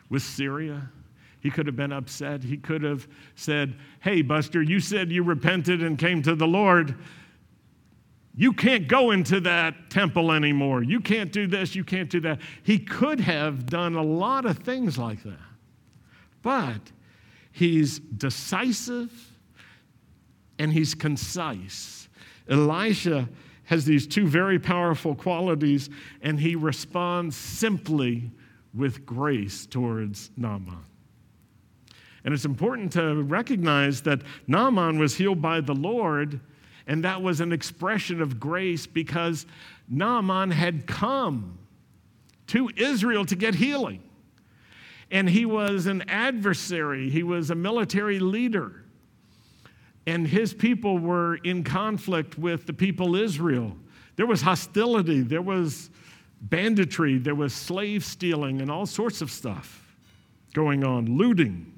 with 0.10 0.22
Syria. 0.22 0.90
He 1.40 1.50
could 1.50 1.68
have 1.68 1.76
been 1.76 1.92
upset. 1.92 2.44
He 2.44 2.58
could 2.58 2.84
have 2.84 3.08
said, 3.36 3.76
Hey, 4.00 4.22
Buster, 4.22 4.62
you 4.62 4.80
said 4.80 5.12
you 5.12 5.24
repented 5.24 5.84
and 5.84 5.98
came 5.98 6.22
to 6.24 6.36
the 6.36 6.48
Lord. 6.48 6.96
You 8.36 8.54
can't 8.54 8.88
go 8.88 9.12
into 9.12 9.40
that 9.42 9.90
temple 9.90 10.32
anymore. 10.32 10.84
You 10.84 11.00
can't 11.00 11.32
do 11.32 11.48
this. 11.48 11.76
You 11.76 11.84
can't 11.84 12.10
do 12.10 12.20
that. 12.22 12.40
He 12.64 12.78
could 12.78 13.20
have 13.20 13.66
done 13.66 13.96
a 13.96 14.04
lot 14.04 14.46
of 14.46 14.60
things 14.60 14.98
like 14.98 15.24
that. 15.24 15.40
But 16.44 16.92
he's 17.52 18.00
decisive 18.00 19.12
and 20.60 20.72
he's 20.72 20.94
concise. 20.94 22.08
Elisha 22.50 23.28
has 23.66 23.86
these 23.86 24.08
two 24.08 24.28
very 24.28 24.60
powerful 24.60 25.14
qualities, 25.14 25.90
and 26.22 26.40
he 26.40 26.56
responds 26.56 27.36
simply 27.36 28.32
with 28.74 29.06
grace 29.06 29.66
towards 29.66 30.32
Naaman. 30.38 30.87
And 32.28 32.34
it's 32.34 32.44
important 32.44 32.92
to 32.92 33.24
recognize 33.24 34.02
that 34.02 34.20
Naaman 34.48 35.00
was 35.00 35.16
healed 35.16 35.42
by 35.42 35.62
the 35.62 35.74
Lord, 35.74 36.42
and 36.86 37.02
that 37.06 37.22
was 37.22 37.40
an 37.40 37.54
expression 37.54 38.22
of 38.22 38.38
grace 38.38 38.86
because 38.86 39.46
Naaman 39.88 40.52
had 40.52 40.88
come 40.88 41.58
to 42.48 42.70
Israel 42.76 43.24
to 43.24 43.38
get 43.38 43.56
healing. 43.56 44.04
And 45.10 45.30
he 45.30 45.46
was 45.46 45.86
an 45.86 46.04
adversary, 46.10 47.10
he 47.10 47.24
was 47.24 47.50
a 47.50 47.56
military 47.56 48.20
leader 48.20 48.84
and 50.08 50.26
his 50.26 50.54
people 50.54 50.98
were 50.98 51.36
in 51.36 51.64
conflict 51.64 52.40
with 52.40 52.66
the 52.66 52.74
people 52.74 53.16
Israel. 53.16 53.76
There 54.16 54.26
was 54.26 54.42
hostility, 54.42 55.22
there 55.22 55.42
was 55.42 55.90
banditry, 56.42 57.18
there 57.18 57.36
was 57.36 57.54
slave 57.54 58.06
stealing, 58.06 58.62
and 58.62 58.72
all 58.72 58.86
sorts 58.86 59.22
of 59.22 59.30
stuff 59.30 59.96
going 60.54 60.84
on, 60.86 61.18
looting. 61.18 61.77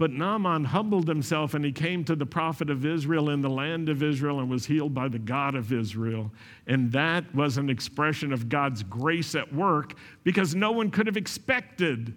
But 0.00 0.10
Naaman 0.10 0.64
humbled 0.64 1.06
himself 1.06 1.54
and 1.54 1.64
he 1.64 1.70
came 1.70 2.02
to 2.04 2.16
the 2.16 2.26
prophet 2.26 2.70
of 2.70 2.84
Israel 2.84 3.30
in 3.30 3.40
the 3.40 3.50
land 3.50 3.88
of 3.88 4.02
Israel 4.02 4.40
and 4.40 4.50
was 4.50 4.66
healed 4.66 4.94
by 4.94 5.06
the 5.06 5.18
God 5.18 5.54
of 5.54 5.72
Israel. 5.72 6.32
And 6.66 6.90
that 6.90 7.32
was 7.34 7.56
an 7.56 7.70
expression 7.70 8.32
of 8.32 8.48
God's 8.48 8.82
grace 8.82 9.34
at 9.34 9.52
work 9.54 9.94
because 10.24 10.54
no 10.54 10.72
one 10.72 10.90
could 10.90 11.06
have 11.06 11.16
expected 11.16 12.14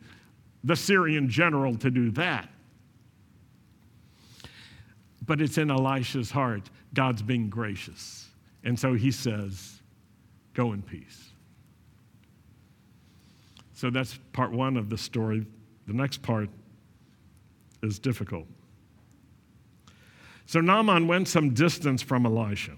the 0.64 0.76
Syrian 0.76 1.30
general 1.30 1.76
to 1.78 1.92
do 1.92 2.10
that 2.12 2.50
but 5.26 5.42
it's 5.42 5.58
in 5.58 5.72
Elisha's 5.72 6.32
heart. 6.32 6.70
God's 6.94 7.22
being 7.22 7.50
gracious. 7.50 8.30
And 8.64 8.80
so 8.80 8.94
he 8.94 9.12
says, 9.12 9.80
Go 10.54 10.74
in 10.74 10.82
peace. 10.84 11.32
So 13.74 13.90
that's 13.90 14.20
part 14.34 14.52
one 14.52 14.78
of 14.78 14.90
the 14.90 14.98
story. 14.98 15.46
The 15.88 15.94
next 15.94 16.22
part 16.22 16.50
is 17.84 18.00
difficult. 18.00 18.48
So 20.46 20.62
Naaman 20.62 21.08
went 21.08 21.28
some 21.28 21.54
distance 21.54 22.02
from 22.02 22.26
Elisha. 22.26 22.74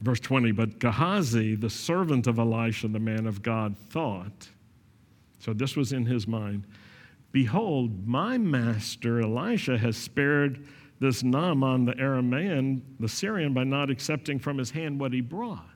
Verse 0.00 0.20
20, 0.20 0.52
but 0.52 0.78
Gehazi, 0.78 1.54
the 1.54 1.68
servant 1.68 2.26
of 2.26 2.38
Elisha, 2.38 2.88
the 2.88 2.98
man 2.98 3.26
of 3.26 3.42
God, 3.42 3.76
thought, 3.76 4.48
so 5.38 5.52
this 5.52 5.76
was 5.76 5.92
in 5.92 6.06
his 6.06 6.26
mind, 6.26 6.66
Behold, 7.32 8.08
my 8.08 8.38
master 8.38 9.20
Elisha 9.20 9.78
has 9.78 9.96
spared 9.96 10.66
this 11.00 11.22
Naaman, 11.22 11.84
the 11.84 11.92
Aramaean, 11.92 12.80
the 12.98 13.08
Syrian, 13.08 13.54
by 13.54 13.64
not 13.64 13.88
accepting 13.88 14.38
from 14.38 14.58
his 14.58 14.70
hand 14.70 14.98
what 14.98 15.12
he 15.12 15.20
brought. 15.20 15.69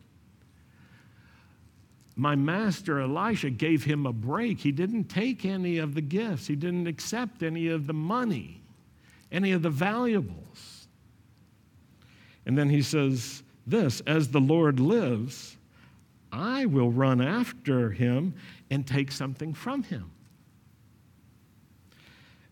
My 2.17 2.37
master 2.37 3.01
Elisha 3.01 3.51
gave 3.51 3.85
him 3.85 4.07
a 4.07 4.13
break. 4.13 4.61
He 4.61 4.71
didn't 4.71 5.05
take 5.05 5.45
any 5.45 5.79
of 5.79 5.95
the 5.95 6.01
gifts, 6.01 6.47
he 6.47 6.57
didn't 6.57 6.87
accept 6.87 7.43
any 7.43 7.69
of 7.69 7.87
the 7.87 7.95
money, 7.95 8.63
any 9.33 9.53
of 9.53 9.63
the 9.63 9.71
valuables. 9.71 10.89
And 12.47 12.57
then 12.57 12.69
he 12.69 12.83
says 12.83 13.43
this 13.67 14.01
As 14.07 14.29
the 14.29 14.41
Lord 14.41 14.79
lives, 14.79 15.57
I 16.33 16.67
will 16.67 16.91
run 16.91 17.21
after 17.21 17.91
him 17.91 18.35
and 18.71 18.87
take 18.87 19.13
something 19.13 19.55
from 19.55 19.83
him. 19.85 20.11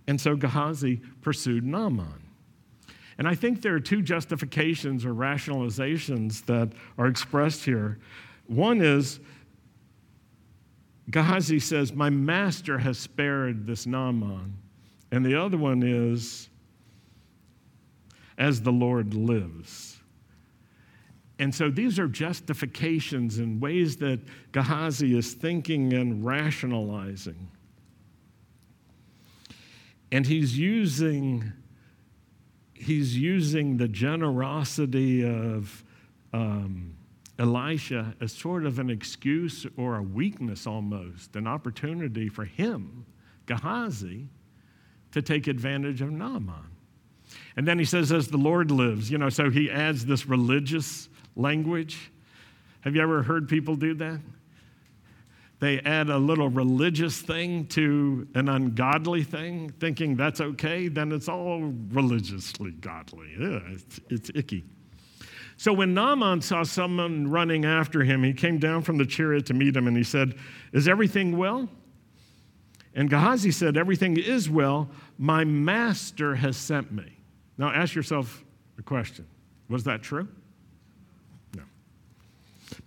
And 0.06 0.20
so 0.20 0.36
Gehazi 0.36 1.00
pursued 1.20 1.64
Naaman. 1.64 2.22
And 3.18 3.28
I 3.28 3.34
think 3.34 3.62
there 3.62 3.74
are 3.74 3.80
two 3.80 4.02
justifications 4.02 5.04
or 5.04 5.14
rationalizations 5.14 6.44
that 6.46 6.72
are 6.98 7.06
expressed 7.06 7.64
here. 7.64 7.98
One 8.46 8.80
is 8.80 9.20
Gehazi 11.10 11.58
says, 11.58 11.92
My 11.92 12.10
master 12.10 12.78
has 12.78 12.98
spared 12.98 13.66
this 13.66 13.86
Naaman. 13.86 14.54
And 15.10 15.24
the 15.24 15.40
other 15.40 15.58
one 15.58 15.82
is, 15.82 16.48
As 18.38 18.62
the 18.62 18.72
Lord 18.72 19.14
lives. 19.14 20.00
And 21.38 21.52
so 21.52 21.70
these 21.70 21.98
are 21.98 22.06
justifications 22.06 23.38
in 23.38 23.58
ways 23.58 23.96
that 23.96 24.20
Gehazi 24.52 25.18
is 25.18 25.34
thinking 25.34 25.92
and 25.92 26.24
rationalizing. 26.24 27.48
And 30.12 30.26
he's 30.26 30.56
using 30.56 31.52
he's 32.74 33.16
using 33.16 33.76
the 33.76 33.88
generosity 33.88 35.24
of 35.24 35.84
um, 36.32 36.94
Elisha 37.38 38.14
as 38.20 38.32
sort 38.32 38.66
of 38.66 38.78
an 38.78 38.90
excuse 38.90 39.66
or 39.76 39.96
a 39.96 40.02
weakness 40.02 40.66
almost, 40.66 41.34
an 41.34 41.46
opportunity 41.46 42.28
for 42.28 42.44
him, 42.44 43.06
Gehazi, 43.46 44.28
to 45.12 45.22
take 45.22 45.46
advantage 45.46 46.02
of 46.02 46.10
Naaman. 46.10 46.68
And 47.56 47.66
then 47.66 47.78
he 47.78 47.84
says, 47.84 48.12
as 48.12 48.28
the 48.28 48.36
Lord 48.36 48.70
lives, 48.70 49.10
you 49.10 49.18
know, 49.18 49.28
so 49.28 49.50
he 49.50 49.70
adds 49.70 50.04
this 50.04 50.26
religious 50.26 51.08
language. 51.36 52.10
Have 52.82 52.94
you 52.94 53.02
ever 53.02 53.22
heard 53.22 53.48
people 53.48 53.76
do 53.76 53.94
that? 53.94 54.20
They 55.60 55.78
add 55.80 56.10
a 56.10 56.18
little 56.18 56.48
religious 56.48 57.20
thing 57.20 57.66
to 57.68 58.26
an 58.34 58.48
ungodly 58.48 59.22
thing, 59.22 59.70
thinking 59.78 60.16
that's 60.16 60.40
okay, 60.40 60.88
then 60.88 61.12
it's 61.12 61.28
all 61.28 61.72
religiously 61.90 62.72
godly. 62.72 63.28
It's, 63.38 64.00
it's 64.10 64.30
icky. 64.34 64.64
So 65.62 65.72
when 65.72 65.94
Naaman 65.94 66.40
saw 66.40 66.64
someone 66.64 67.30
running 67.30 67.64
after 67.64 68.02
him, 68.02 68.24
he 68.24 68.32
came 68.32 68.58
down 68.58 68.82
from 68.82 68.98
the 68.98 69.06
chariot 69.06 69.46
to 69.46 69.54
meet 69.54 69.76
him 69.76 69.86
and 69.86 69.96
he 69.96 70.02
said, 70.02 70.34
Is 70.72 70.88
everything 70.88 71.38
well? 71.38 71.68
And 72.96 73.08
Gehazi 73.08 73.52
said, 73.52 73.76
Everything 73.76 74.16
is 74.16 74.50
well. 74.50 74.90
My 75.18 75.44
master 75.44 76.34
has 76.34 76.56
sent 76.56 76.90
me. 76.90 77.16
Now 77.58 77.70
ask 77.70 77.94
yourself 77.94 78.42
a 78.76 78.82
question 78.82 79.24
Was 79.68 79.84
that 79.84 80.02
true? 80.02 80.26
No. 81.54 81.62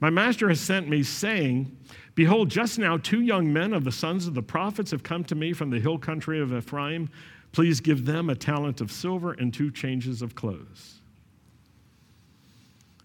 My 0.02 0.10
master 0.10 0.50
has 0.50 0.60
sent 0.60 0.90
me, 0.90 1.02
saying, 1.02 1.78
Behold, 2.14 2.50
just 2.50 2.78
now 2.78 2.98
two 2.98 3.22
young 3.22 3.54
men 3.54 3.72
of 3.72 3.86
the 3.86 3.92
sons 3.94 4.28
of 4.28 4.34
the 4.34 4.44
prophets 4.44 4.92
have 4.92 5.02
come 5.02 5.24
to 5.24 5.36
me 5.36 5.54
from 5.54 5.70
the 5.70 5.80
hill 5.80 5.98
country 5.98 6.42
of 6.42 6.54
Ephraim. 6.54 7.10
Please 7.54 7.80
give 7.80 8.06
them 8.06 8.30
a 8.30 8.36
talent 8.36 8.82
of 8.82 8.92
silver 8.92 9.32
and 9.32 9.54
two 9.54 9.72
changes 9.72 10.22
of 10.22 10.36
clothes. 10.36 10.95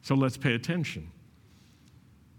So 0.03 0.14
let's 0.14 0.36
pay 0.36 0.55
attention. 0.55 1.11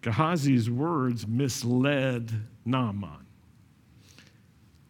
Gehazi's 0.02 0.70
words 0.70 1.28
misled 1.28 2.32
Naaman. 2.66 3.26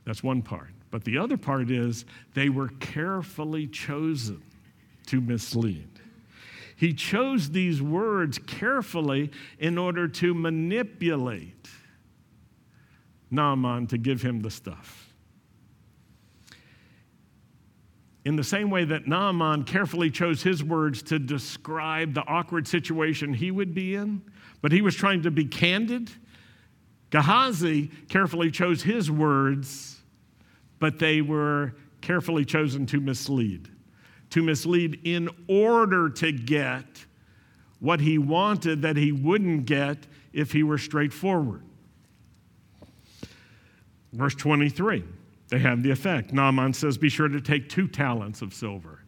That's 0.06 0.24
one 0.24 0.42
part. 0.42 0.70
But 0.90 1.04
the 1.04 1.18
other 1.18 1.38
part 1.38 1.72
is 1.72 2.06
they 2.34 2.50
were 2.50 2.70
carefully 2.80 3.68
chosen 3.68 4.42
to 5.08 5.22
mislead. 5.22 5.88
He 6.76 6.94
chose 6.94 7.52
these 7.52 7.82
words 7.82 8.40
carefully 8.40 9.32
in 9.60 9.78
order 9.78 10.08
to 10.08 10.34
manipulate 10.34 11.70
Naaman 13.30 13.88
to 13.88 13.98
give 13.98 14.22
him 14.22 14.42
the 14.42 14.50
stuff. 14.50 15.11
In 18.24 18.36
the 18.36 18.44
same 18.44 18.70
way 18.70 18.86
that 18.86 19.08
Naaman 19.08 19.64
carefully 19.64 20.12
chose 20.12 20.44
his 20.44 20.64
words 20.64 21.02
to 21.04 21.18
describe 21.18 22.14
the 22.14 22.26
awkward 22.28 22.68
situation 22.68 23.34
he 23.34 23.50
would 23.50 23.74
be 23.74 23.96
in, 23.96 24.22
but 24.62 24.72
he 24.72 24.82
was 24.82 24.96
trying 24.96 25.24
to 25.24 25.32
be 25.32 25.46
candid, 25.46 26.12
Gehazi 27.10 27.92
carefully 28.10 28.52
chose 28.52 28.82
his 28.82 29.12
words, 29.12 30.02
but 30.80 30.98
they 30.98 31.22
were 31.22 31.74
carefully 32.00 32.46
chosen 32.46 32.86
to 32.88 33.00
mislead. 33.00 33.70
To 34.32 34.42
mislead 34.42 35.02
in 35.04 35.30
order 35.48 36.10
to 36.10 36.32
get 36.32 37.06
what 37.80 38.00
he 38.00 38.18
wanted 38.18 38.84
that 38.84 38.96
he 38.96 39.12
wouldn't 39.12 39.66
get 39.66 40.08
if 40.32 40.52
he 40.52 40.64
were 40.64 40.78
straightforward. 40.78 41.64
Verse 44.14 44.36
23, 44.36 45.04
they 45.52 45.60
have 45.60 45.84
the 45.84 45.92
effect. 45.92 46.32
Naaman 46.32 46.74
says, 46.74 46.98
Be 46.98 47.10
sure 47.10 47.28
to 47.28 47.42
take 47.42 47.70
two 47.70 47.88
talents 47.88 48.42
of 48.42 48.54
silver. 48.54 49.02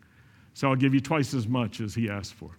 So 0.54 0.70
I'll 0.70 0.76
give 0.76 0.94
you 0.94 1.00
twice 1.00 1.34
as 1.34 1.48
much 1.48 1.80
as 1.80 1.96
he 1.96 2.10
asked 2.10 2.34
for. 2.34 2.52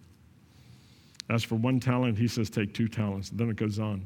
As 1.29 1.43
for 1.43 1.55
one 1.55 1.79
talent, 1.79 2.17
he 2.17 2.27
says, 2.27 2.49
Take 2.49 2.73
two 2.73 2.87
talents. 2.87 3.29
And 3.29 3.39
then 3.39 3.49
it 3.49 3.55
goes 3.55 3.79
on. 3.79 4.05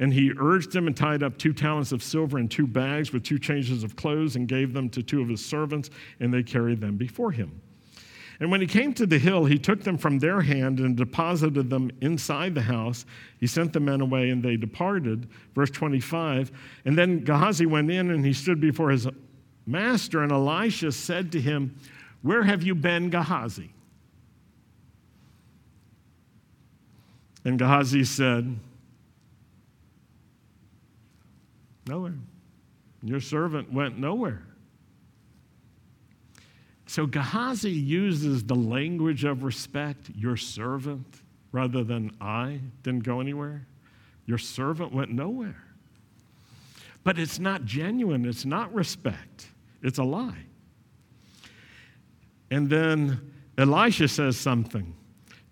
And 0.00 0.12
he 0.12 0.32
urged 0.36 0.74
him 0.74 0.88
and 0.88 0.96
tied 0.96 1.22
up 1.22 1.38
two 1.38 1.52
talents 1.52 1.92
of 1.92 2.02
silver 2.02 2.38
in 2.40 2.48
two 2.48 2.66
bags 2.66 3.12
with 3.12 3.22
two 3.22 3.38
changes 3.38 3.84
of 3.84 3.94
clothes 3.94 4.34
and 4.34 4.48
gave 4.48 4.72
them 4.72 4.88
to 4.90 5.02
two 5.02 5.22
of 5.22 5.28
his 5.28 5.44
servants, 5.44 5.90
and 6.18 6.34
they 6.34 6.42
carried 6.42 6.80
them 6.80 6.96
before 6.96 7.30
him. 7.30 7.60
And 8.42 8.50
when 8.50 8.60
he 8.60 8.66
came 8.66 8.92
to 8.94 9.06
the 9.06 9.20
hill, 9.20 9.44
he 9.44 9.56
took 9.56 9.84
them 9.84 9.96
from 9.96 10.18
their 10.18 10.40
hand 10.40 10.80
and 10.80 10.96
deposited 10.96 11.70
them 11.70 11.92
inside 12.00 12.56
the 12.56 12.62
house. 12.62 13.06
He 13.38 13.46
sent 13.46 13.72
the 13.72 13.78
men 13.78 14.00
away, 14.00 14.30
and 14.30 14.42
they 14.42 14.56
departed. 14.56 15.28
Verse 15.54 15.70
25. 15.70 16.50
And 16.84 16.98
then 16.98 17.22
Gehazi 17.22 17.66
went 17.66 17.88
in, 17.88 18.10
and 18.10 18.26
he 18.26 18.32
stood 18.32 18.60
before 18.60 18.90
his 18.90 19.06
master, 19.64 20.24
and 20.24 20.32
Elisha 20.32 20.90
said 20.90 21.30
to 21.30 21.40
him, 21.40 21.76
Where 22.22 22.42
have 22.42 22.64
you 22.64 22.74
been, 22.74 23.10
Gehazi? 23.10 23.70
And 27.44 27.60
Gehazi 27.60 28.02
said, 28.02 28.58
Nowhere. 31.86 32.14
Your 33.04 33.20
servant 33.20 33.72
went 33.72 34.00
nowhere. 34.00 34.42
So 36.86 37.06
Gehazi 37.06 37.70
uses 37.70 38.44
the 38.44 38.54
language 38.54 39.24
of 39.24 39.42
respect, 39.44 40.10
your 40.14 40.36
servant, 40.36 41.22
rather 41.52 41.84
than 41.84 42.10
I 42.20 42.60
didn't 42.82 43.04
go 43.04 43.20
anywhere. 43.20 43.66
Your 44.26 44.38
servant 44.38 44.92
went 44.92 45.10
nowhere. 45.10 45.62
But 47.04 47.18
it's 47.18 47.38
not 47.38 47.64
genuine, 47.64 48.24
it's 48.24 48.44
not 48.44 48.72
respect, 48.74 49.46
it's 49.82 49.98
a 49.98 50.04
lie. 50.04 50.44
And 52.50 52.68
then 52.68 53.32
Elisha 53.58 54.08
says 54.08 54.36
something 54.36 54.94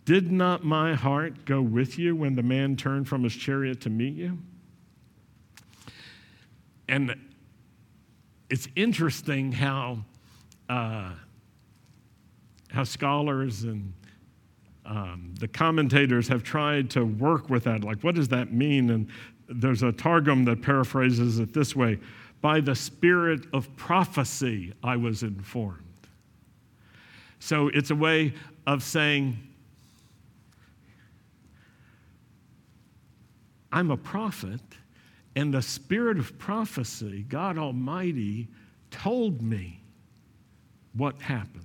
Did 0.05 0.31
not 0.31 0.65
my 0.65 0.95
heart 0.95 1.45
go 1.45 1.61
with 1.63 1.99
you 1.99 2.15
when 2.15 2.35
the 2.35 2.43
man 2.43 2.77
turned 2.77 3.09
from 3.09 3.25
his 3.25 3.35
chariot 3.35 3.81
to 3.83 3.91
meet 3.91 4.15
you? 4.15 4.39
And 6.89 7.15
it's 8.49 8.69
interesting 8.77 9.53
how. 9.53 10.05
Uh, 10.71 11.11
how 12.71 12.85
scholars 12.85 13.65
and 13.65 13.93
um, 14.87 15.35
the 15.41 15.49
commentators 15.49 16.29
have 16.29 16.45
tried 16.45 16.89
to 16.91 17.05
work 17.05 17.51
with 17.51 17.65
that. 17.65 17.83
Like, 17.83 18.05
what 18.05 18.15
does 18.15 18.29
that 18.29 18.53
mean? 18.53 18.91
And 18.91 19.09
there's 19.49 19.83
a 19.83 19.91
Targum 19.91 20.45
that 20.45 20.63
paraphrases 20.63 21.41
it 21.41 21.53
this 21.53 21.75
way 21.75 21.99
By 22.41 22.61
the 22.61 22.77
spirit 22.77 23.47
of 23.53 23.75
prophecy, 23.75 24.73
I 24.85 24.95
was 24.95 25.25
informed. 25.25 25.83
So 27.41 27.67
it's 27.75 27.91
a 27.91 27.97
way 27.97 28.33
of 28.69 28.85
saying, 28.85 29.39
I'm 33.73 33.91
a 33.91 33.97
prophet, 33.97 34.61
and 35.35 35.53
the 35.53 35.63
spirit 35.63 36.17
of 36.17 36.39
prophecy, 36.39 37.25
God 37.29 37.59
Almighty, 37.59 38.47
told 38.93 39.43
me 39.43 39.80
what 40.95 41.21
happened. 41.21 41.65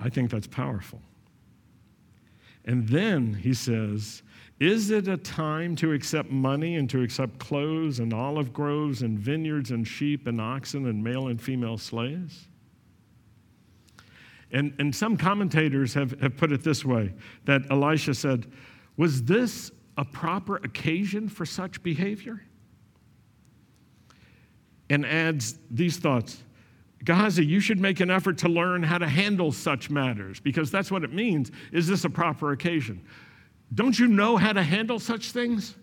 I 0.00 0.08
think 0.08 0.30
that's 0.30 0.46
powerful. 0.46 1.00
And 2.64 2.86
then 2.88 3.34
he 3.34 3.54
says, 3.54 4.22
Is 4.60 4.90
it 4.90 5.08
a 5.08 5.16
time 5.16 5.74
to 5.76 5.92
accept 5.92 6.30
money 6.30 6.76
and 6.76 6.88
to 6.90 7.02
accept 7.02 7.38
clothes 7.38 7.98
and 7.98 8.12
olive 8.12 8.52
groves 8.52 9.02
and 9.02 9.18
vineyards 9.18 9.70
and 9.70 9.86
sheep 9.86 10.26
and 10.26 10.40
oxen 10.40 10.86
and 10.86 11.02
male 11.02 11.28
and 11.28 11.40
female 11.40 11.78
slaves? 11.78 12.46
And, 14.50 14.74
and 14.78 14.94
some 14.94 15.16
commentators 15.16 15.92
have, 15.94 16.18
have 16.20 16.36
put 16.36 16.52
it 16.52 16.62
this 16.62 16.84
way 16.84 17.12
that 17.44 17.62
Elisha 17.70 18.14
said, 18.14 18.50
Was 18.96 19.24
this 19.24 19.70
a 19.96 20.04
proper 20.04 20.56
occasion 20.56 21.28
for 21.28 21.44
such 21.44 21.82
behavior? 21.82 22.42
And 24.90 25.04
adds 25.04 25.58
these 25.70 25.98
thoughts 25.98 26.42
Gehazi, 27.04 27.46
you 27.46 27.60
should 27.60 27.80
make 27.80 28.00
an 28.00 28.10
effort 28.10 28.38
to 28.38 28.48
learn 28.48 28.82
how 28.82 28.98
to 28.98 29.08
handle 29.08 29.52
such 29.52 29.88
matters 29.88 30.40
because 30.40 30.70
that's 30.70 30.90
what 30.90 31.04
it 31.04 31.12
means. 31.12 31.50
Is 31.72 31.86
this 31.86 32.04
a 32.04 32.10
proper 32.10 32.52
occasion? 32.52 33.02
Don't 33.74 33.98
you 33.98 34.08
know 34.08 34.36
how 34.36 34.52
to 34.52 34.62
handle 34.62 34.98
such 34.98 35.30
things? 35.30 35.76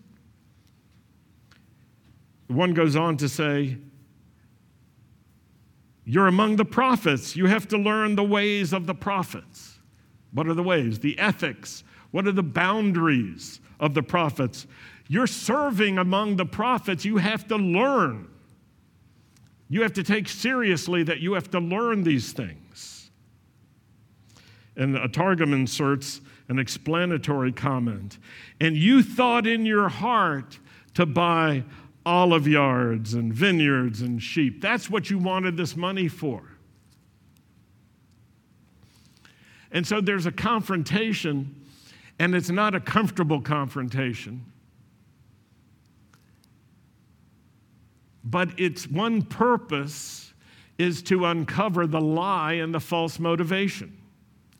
One 2.48 2.74
goes 2.74 2.96
on 2.96 3.16
to 3.18 3.28
say, 3.28 3.78
You're 6.04 6.26
among 6.26 6.56
the 6.56 6.64
prophets. 6.64 7.34
You 7.34 7.46
have 7.46 7.66
to 7.68 7.78
learn 7.78 8.14
the 8.14 8.24
ways 8.24 8.72
of 8.72 8.86
the 8.86 8.94
prophets. 8.94 9.78
What 10.32 10.46
are 10.46 10.54
the 10.54 10.62
ways? 10.62 10.98
The 10.98 11.18
ethics. 11.18 11.82
What 12.10 12.26
are 12.26 12.32
the 12.32 12.42
boundaries 12.42 13.60
of 13.80 13.94
the 13.94 14.02
prophets? 14.02 14.66
You're 15.08 15.26
serving 15.26 15.98
among 15.98 16.36
the 16.36 16.46
prophets. 16.46 17.04
You 17.04 17.16
have 17.16 17.48
to 17.48 17.56
learn 17.56 18.28
you 19.68 19.82
have 19.82 19.92
to 19.94 20.02
take 20.02 20.28
seriously 20.28 21.02
that 21.02 21.20
you 21.20 21.32
have 21.32 21.50
to 21.50 21.60
learn 21.60 22.04
these 22.04 22.32
things. 22.32 23.10
And 24.76 24.96
a 24.96 25.08
Targum 25.08 25.52
inserts 25.52 26.20
an 26.48 26.58
explanatory 26.58 27.52
comment. 27.52 28.18
And 28.60 28.76
you 28.76 29.02
thought 29.02 29.46
in 29.46 29.66
your 29.66 29.88
heart 29.88 30.58
to 30.94 31.06
buy 31.06 31.64
olive 32.04 32.46
yards 32.46 33.14
and 33.14 33.34
vineyards 33.34 34.02
and 34.02 34.22
sheep. 34.22 34.62
That's 34.62 34.88
what 34.88 35.10
you 35.10 35.18
wanted 35.18 35.56
this 35.56 35.76
money 35.76 36.06
for. 36.06 36.42
And 39.72 39.84
so 39.84 40.00
there's 40.00 40.26
a 40.26 40.32
confrontation, 40.32 41.66
and 42.18 42.34
it's 42.34 42.50
not 42.50 42.74
a 42.74 42.80
comfortable 42.80 43.40
confrontation. 43.40 44.44
But 48.26 48.58
its 48.58 48.88
one 48.88 49.22
purpose 49.22 50.32
is 50.78 51.00
to 51.00 51.24
uncover 51.26 51.86
the 51.86 52.00
lie 52.00 52.54
and 52.54 52.74
the 52.74 52.80
false 52.80 53.18
motivation 53.18 53.96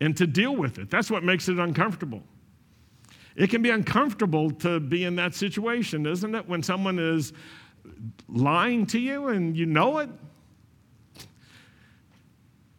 and 0.01 0.17
to 0.17 0.27
deal 0.27 0.55
with 0.55 0.79
it. 0.79 0.89
That's 0.89 1.11
what 1.11 1.25
makes 1.25 1.49
it 1.49 1.59
uncomfortable. 1.59 2.23
It 3.35 3.51
can 3.51 3.63
be 3.63 3.71
uncomfortable 3.71 4.51
to 4.53 4.79
be 4.79 5.05
in 5.05 5.17
that 5.17 5.35
situation, 5.35 6.07
isn't 6.07 6.35
it? 6.35 6.49
When 6.49 6.63
someone 6.63 6.99
is 6.99 7.33
lying 8.29 8.87
to 8.87 9.01
you 9.01 9.29
and 9.29 9.57
you 9.57 9.67
know 9.67 9.99
it. 9.99 10.11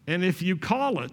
And 0.08 0.24
if 0.24 0.42
you 0.42 0.56
call 0.56 1.04
it, 1.04 1.12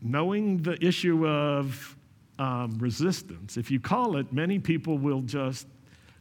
knowing 0.00 0.58
the 0.58 0.82
issue 0.82 1.26
of 1.26 1.96
um, 2.38 2.78
resistance, 2.78 3.56
if 3.56 3.68
you 3.68 3.80
call 3.80 4.16
it, 4.16 4.32
many 4.32 4.60
people 4.60 4.96
will 4.96 5.22
just 5.22 5.66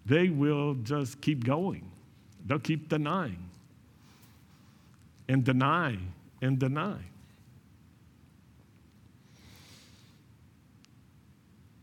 they 0.08 0.30
will 0.30 0.76
just 0.76 1.20
keep 1.20 1.44
going. 1.44 1.92
They'll 2.46 2.60
keep 2.60 2.88
denying 2.88 3.50
and 5.28 5.44
deny 5.44 5.98
and 6.42 6.58
deny. 6.58 6.98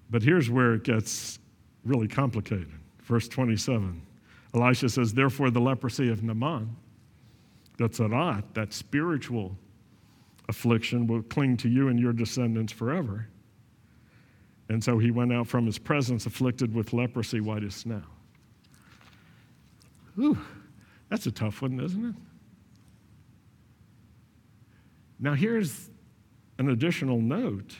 But 0.08 0.22
here's 0.22 0.48
where 0.48 0.74
it 0.74 0.84
gets 0.84 1.38
really 1.84 2.08
complicated. 2.08 2.70
Verse 3.02 3.28
27 3.28 4.00
Elisha 4.54 4.88
says, 4.88 5.12
Therefore, 5.12 5.50
the 5.50 5.60
leprosy 5.60 6.08
of 6.10 6.22
Naaman, 6.22 6.74
that's 7.76 7.98
tzara'at, 7.98 8.44
that 8.54 8.72
spiritual 8.72 9.56
affliction, 10.48 11.08
will 11.08 11.22
cling 11.22 11.56
to 11.58 11.68
you 11.68 11.88
and 11.88 11.98
your 11.98 12.12
descendants 12.12 12.72
forever. 12.72 13.26
And 14.68 14.82
so 14.82 14.98
he 14.98 15.10
went 15.10 15.32
out 15.32 15.48
from 15.48 15.66
his 15.66 15.76
presence 15.76 16.24
afflicted 16.24 16.72
with 16.72 16.92
leprosy 16.92 17.40
white 17.40 17.64
as 17.64 17.74
snow. 17.74 18.02
Whew, 20.14 20.38
that's 21.08 21.26
a 21.26 21.32
tough 21.32 21.62
one, 21.62 21.80
isn't 21.80 22.04
it? 22.04 22.14
Now, 25.18 25.34
here's 25.34 25.90
an 26.58 26.68
additional 26.68 27.20
note 27.20 27.76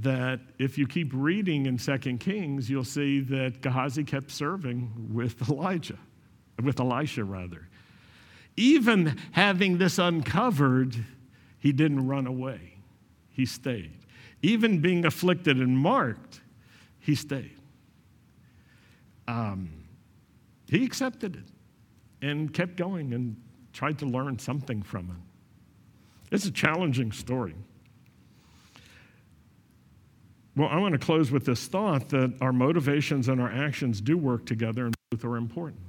that 0.00 0.40
if 0.58 0.76
you 0.76 0.86
keep 0.86 1.10
reading 1.12 1.66
in 1.66 1.78
2 1.78 1.98
Kings, 2.18 2.68
you'll 2.68 2.84
see 2.84 3.20
that 3.20 3.60
Gehazi 3.60 4.04
kept 4.04 4.30
serving 4.30 5.10
with 5.12 5.48
Elijah, 5.48 5.98
with 6.62 6.80
Elisha, 6.80 7.24
rather. 7.24 7.68
Even 8.56 9.16
having 9.32 9.78
this 9.78 9.98
uncovered, 9.98 10.96
he 11.58 11.72
didn't 11.72 12.06
run 12.06 12.26
away, 12.26 12.74
he 13.30 13.46
stayed. 13.46 13.92
Even 14.42 14.80
being 14.80 15.04
afflicted 15.04 15.58
and 15.58 15.76
marked, 15.76 16.40
he 17.00 17.14
stayed. 17.14 17.56
Um, 19.26 19.77
he 20.68 20.84
accepted 20.84 21.36
it 21.36 22.26
and 22.26 22.52
kept 22.52 22.76
going 22.76 23.12
and 23.14 23.36
tried 23.72 23.98
to 23.98 24.06
learn 24.06 24.38
something 24.38 24.82
from 24.82 25.10
it. 25.10 26.34
It's 26.34 26.46
a 26.46 26.50
challenging 26.50 27.12
story. 27.12 27.54
Well, 30.56 30.68
I 30.68 30.78
want 30.78 30.92
to 30.92 30.98
close 30.98 31.30
with 31.30 31.44
this 31.44 31.66
thought 31.68 32.08
that 32.08 32.34
our 32.40 32.52
motivations 32.52 33.28
and 33.28 33.40
our 33.40 33.50
actions 33.50 34.00
do 34.00 34.18
work 34.18 34.44
together 34.44 34.86
and 34.86 34.94
both 35.10 35.24
are 35.24 35.36
important. 35.36 35.80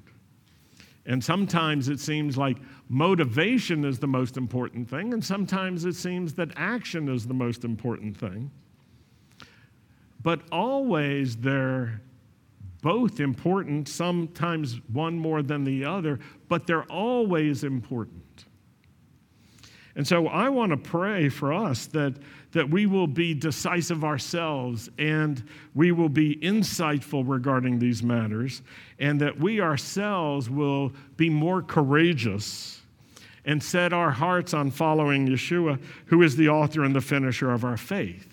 And 1.06 1.24
sometimes 1.24 1.90
it 1.90 2.00
seems 2.00 2.38
like 2.38 2.58
motivation 2.88 3.84
is 3.84 3.98
the 3.98 4.08
most 4.08 4.38
important 4.38 4.88
thing, 4.88 5.12
and 5.12 5.26
sometimes 5.26 5.86
it 5.86 5.96
seems 5.96 6.36
that 6.36 6.52
action 6.56 7.10
is 7.10 7.26
the 7.26 7.34
most 7.34 7.64
important 7.64 8.16
thing. 8.16 8.52
But 10.22 10.42
always 10.52 11.36
they're 11.38 12.02
both 12.82 13.20
important, 13.20 13.88
sometimes 13.88 14.80
one 14.92 15.18
more 15.18 15.42
than 15.42 15.64
the 15.64 15.86
other, 15.86 16.20
but 16.48 16.66
they're 16.66 16.84
always 16.84 17.64
important. 17.64 18.46
And 19.96 20.08
so 20.08 20.28
I 20.28 20.50
want 20.50 20.72
to 20.72 20.78
pray 20.78 21.30
for 21.30 21.52
us 21.52 21.88
that 21.88 22.16
that 22.52 22.70
we 22.70 22.86
will 22.86 23.08
be 23.08 23.34
decisive 23.34 24.04
ourselves 24.04 24.90
and 24.98 25.44
we 25.76 25.92
will 25.92 26.10
be 26.10 26.36
insightful 26.38 27.24
regarding 27.28 27.80
these 27.80 28.02
matters, 28.02 28.62
and 28.98 29.22
that 29.22 29.40
we 29.40 29.62
ourselves 29.62 30.50
will 30.50 30.92
be 31.16 31.30
more 31.30 31.62
courageous 31.62 32.82
and 33.46 33.62
set 33.62 33.94
our 33.94 34.12
hearts 34.12 34.54
on 34.54 34.72
following 34.72 35.28
Yeshua, 35.28 35.80
who 36.06 36.22
is 36.22 36.36
the 36.36 36.50
author 36.50 36.84
and 36.84 36.96
the 36.96 37.02
finisher 37.02 37.52
of 37.52 37.64
our 37.64 37.78
faith, 37.78 38.29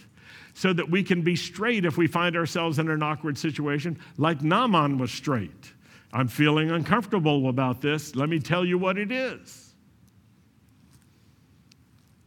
so 0.57 0.73
that 0.73 0.89
we 0.89 1.03
can 1.03 1.21
be 1.21 1.37
straight 1.37 1.85
if 1.85 1.99
we 1.99 2.07
find 2.07 2.35
ourselves 2.35 2.79
in 2.79 2.89
an 2.89 3.03
awkward 3.03 3.37
situation, 3.37 3.99
like 4.17 4.41
Naaman 4.41 4.97
was 4.97 5.13
straight. 5.13 5.75
I'm 6.15 6.29
feeling 6.29 6.71
uncomfortable 6.71 7.51
about 7.51 7.83
this. 7.83 8.17
Let 8.17 8.31
me 8.31 8.39
tell 8.39 8.65
you 8.65 8.79
what 8.79 8.97
it 8.97 9.13
is. 9.13 9.75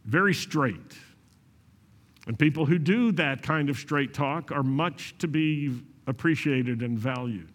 Very 0.04 0.32
straight. 0.32 0.96
And 2.28 2.38
people 2.38 2.66
who 2.66 2.78
do 2.78 3.10
that 3.12 3.42
kind 3.42 3.68
of 3.68 3.76
straight 3.76 4.14
talk 4.14 4.52
are 4.52 4.62
much 4.62 5.18
to 5.18 5.26
be 5.26 5.80
appreciated 6.06 6.82
and 6.82 6.96
valued. 6.96 7.48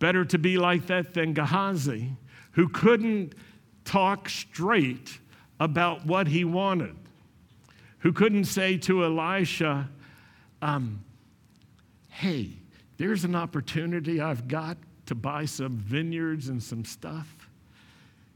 Better 0.00 0.26
to 0.26 0.38
be 0.38 0.58
like 0.58 0.86
that 0.88 1.14
than 1.14 1.32
Gehazi, 1.32 2.12
who 2.52 2.68
couldn't 2.68 3.32
talk 3.86 4.28
straight 4.28 5.18
about 5.58 6.04
what 6.04 6.26
he 6.28 6.44
wanted, 6.44 6.94
who 8.00 8.12
couldn't 8.12 8.44
say 8.44 8.76
to 8.78 9.04
Elisha, 9.04 9.88
um, 10.62 11.04
Hey, 12.08 12.50
there's 12.96 13.24
an 13.24 13.36
opportunity 13.36 14.20
I've 14.20 14.48
got 14.48 14.76
to 15.06 15.14
buy 15.14 15.44
some 15.44 15.76
vineyards 15.78 16.48
and 16.48 16.62
some 16.62 16.84
stuff. 16.84 17.48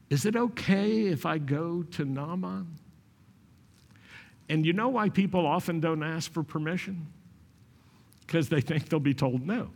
Is 0.09 0.25
it 0.25 0.37
okay 0.37 1.07
if 1.07 1.27
I 1.27 1.39
go 1.39 1.83
to 1.83 2.05
Naaman? 2.05 2.79
And 4.49 4.65
you 4.67 4.73
know 4.73 4.89
why 4.89 5.09
people 5.09 5.47
often 5.47 5.81
don't 5.81 6.03
ask 6.03 6.33
for 6.33 6.43
permission? 6.43 7.07
Because 8.21 8.49
they 8.49 8.61
think 8.61 8.89
they'll 8.89 9.01
be 9.01 9.15
told 9.15 9.47
no. 9.47 9.71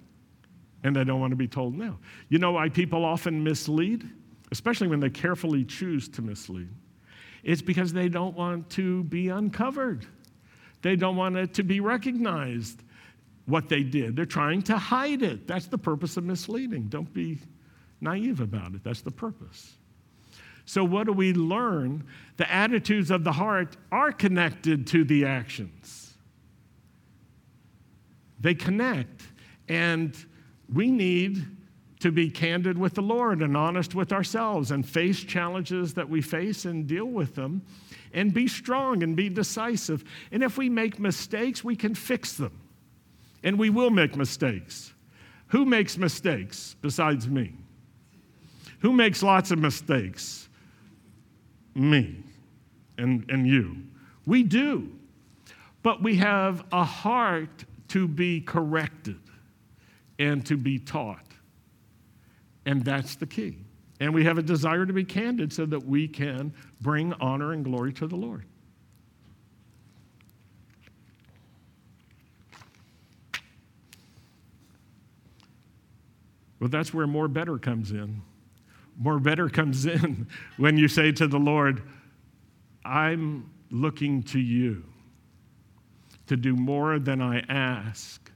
And 0.84 0.94
they 0.94 1.04
don't 1.04 1.20
want 1.20 1.32
to 1.32 1.36
be 1.36 1.48
told 1.48 1.74
no. 1.74 1.98
You 2.28 2.38
know 2.38 2.52
why 2.52 2.68
people 2.68 3.04
often 3.04 3.42
mislead? 3.42 4.08
Especially 4.52 4.86
when 4.86 5.00
they 5.00 5.10
carefully 5.10 5.64
choose 5.64 6.08
to 6.10 6.22
mislead. 6.22 6.68
It's 7.46 7.62
because 7.62 7.92
they 7.92 8.08
don't 8.08 8.36
want 8.36 8.70
to 8.70 9.04
be 9.04 9.28
uncovered. 9.28 10.04
They 10.82 10.96
don't 10.96 11.14
want 11.14 11.36
it 11.36 11.54
to 11.54 11.62
be 11.62 11.78
recognized 11.78 12.82
what 13.44 13.68
they 13.68 13.84
did. 13.84 14.16
They're 14.16 14.24
trying 14.24 14.62
to 14.62 14.76
hide 14.76 15.22
it. 15.22 15.46
That's 15.46 15.68
the 15.68 15.78
purpose 15.78 16.16
of 16.16 16.24
misleading. 16.24 16.88
Don't 16.88 17.14
be 17.14 17.38
naive 18.00 18.40
about 18.40 18.74
it. 18.74 18.82
That's 18.82 19.02
the 19.02 19.12
purpose. 19.12 19.74
So, 20.64 20.82
what 20.82 21.06
do 21.06 21.12
we 21.12 21.34
learn? 21.34 22.02
The 22.36 22.52
attitudes 22.52 23.12
of 23.12 23.22
the 23.22 23.30
heart 23.30 23.76
are 23.92 24.10
connected 24.10 24.88
to 24.88 25.04
the 25.04 25.24
actions, 25.24 26.14
they 28.40 28.54
connect. 28.54 29.22
And 29.68 30.16
we 30.72 30.90
need 30.90 31.44
to 32.06 32.12
be 32.12 32.30
candid 32.30 32.78
with 32.78 32.94
the 32.94 33.02
Lord 33.02 33.42
and 33.42 33.56
honest 33.56 33.92
with 33.92 34.12
ourselves 34.12 34.70
and 34.70 34.88
face 34.88 35.18
challenges 35.18 35.94
that 35.94 36.08
we 36.08 36.22
face 36.22 36.64
and 36.64 36.86
deal 36.86 37.06
with 37.06 37.34
them 37.34 37.62
and 38.14 38.32
be 38.32 38.46
strong 38.46 39.02
and 39.02 39.16
be 39.16 39.28
decisive. 39.28 40.04
And 40.30 40.44
if 40.44 40.56
we 40.56 40.68
make 40.68 41.00
mistakes, 41.00 41.64
we 41.64 41.74
can 41.74 41.96
fix 41.96 42.34
them. 42.34 42.60
And 43.42 43.58
we 43.58 43.70
will 43.70 43.90
make 43.90 44.16
mistakes. 44.16 44.92
Who 45.48 45.64
makes 45.64 45.98
mistakes 45.98 46.76
besides 46.80 47.28
me? 47.28 47.54
Who 48.80 48.92
makes 48.92 49.20
lots 49.20 49.50
of 49.50 49.58
mistakes? 49.58 50.46
me 51.74 52.16
and, 52.98 53.24
and 53.28 53.46
you. 53.46 53.76
We 54.24 54.44
do. 54.44 54.90
But 55.82 56.02
we 56.02 56.16
have 56.16 56.64
a 56.72 56.84
heart 56.84 57.64
to 57.88 58.08
be 58.08 58.40
corrected 58.40 59.20
and 60.18 60.44
to 60.46 60.56
be 60.56 60.78
taught. 60.78 61.25
And 62.66 62.84
that's 62.84 63.16
the 63.16 63.26
key. 63.26 63.58
And 64.00 64.12
we 64.12 64.24
have 64.24 64.36
a 64.36 64.42
desire 64.42 64.84
to 64.84 64.92
be 64.92 65.04
candid 65.04 65.52
so 65.52 65.64
that 65.66 65.86
we 65.86 66.06
can 66.06 66.52
bring 66.82 67.14
honor 67.14 67.52
and 67.52 67.64
glory 67.64 67.94
to 67.94 68.06
the 68.06 68.16
Lord. 68.16 68.44
Well, 76.60 76.68
that's 76.68 76.92
where 76.92 77.06
more 77.06 77.28
better 77.28 77.58
comes 77.58 77.92
in 77.92 78.20
more 78.98 79.18
better 79.18 79.48
comes 79.50 79.86
in 79.86 80.26
when 80.56 80.76
you 80.76 80.88
say 80.88 81.12
to 81.12 81.26
the 81.26 81.38
Lord, 81.38 81.82
I'm 82.84 83.50
looking 83.70 84.22
to 84.24 84.38
you 84.38 84.84
to 86.26 86.36
do 86.36 86.54
more 86.54 86.98
than 86.98 87.20
I 87.20 87.40
ask 87.48 88.30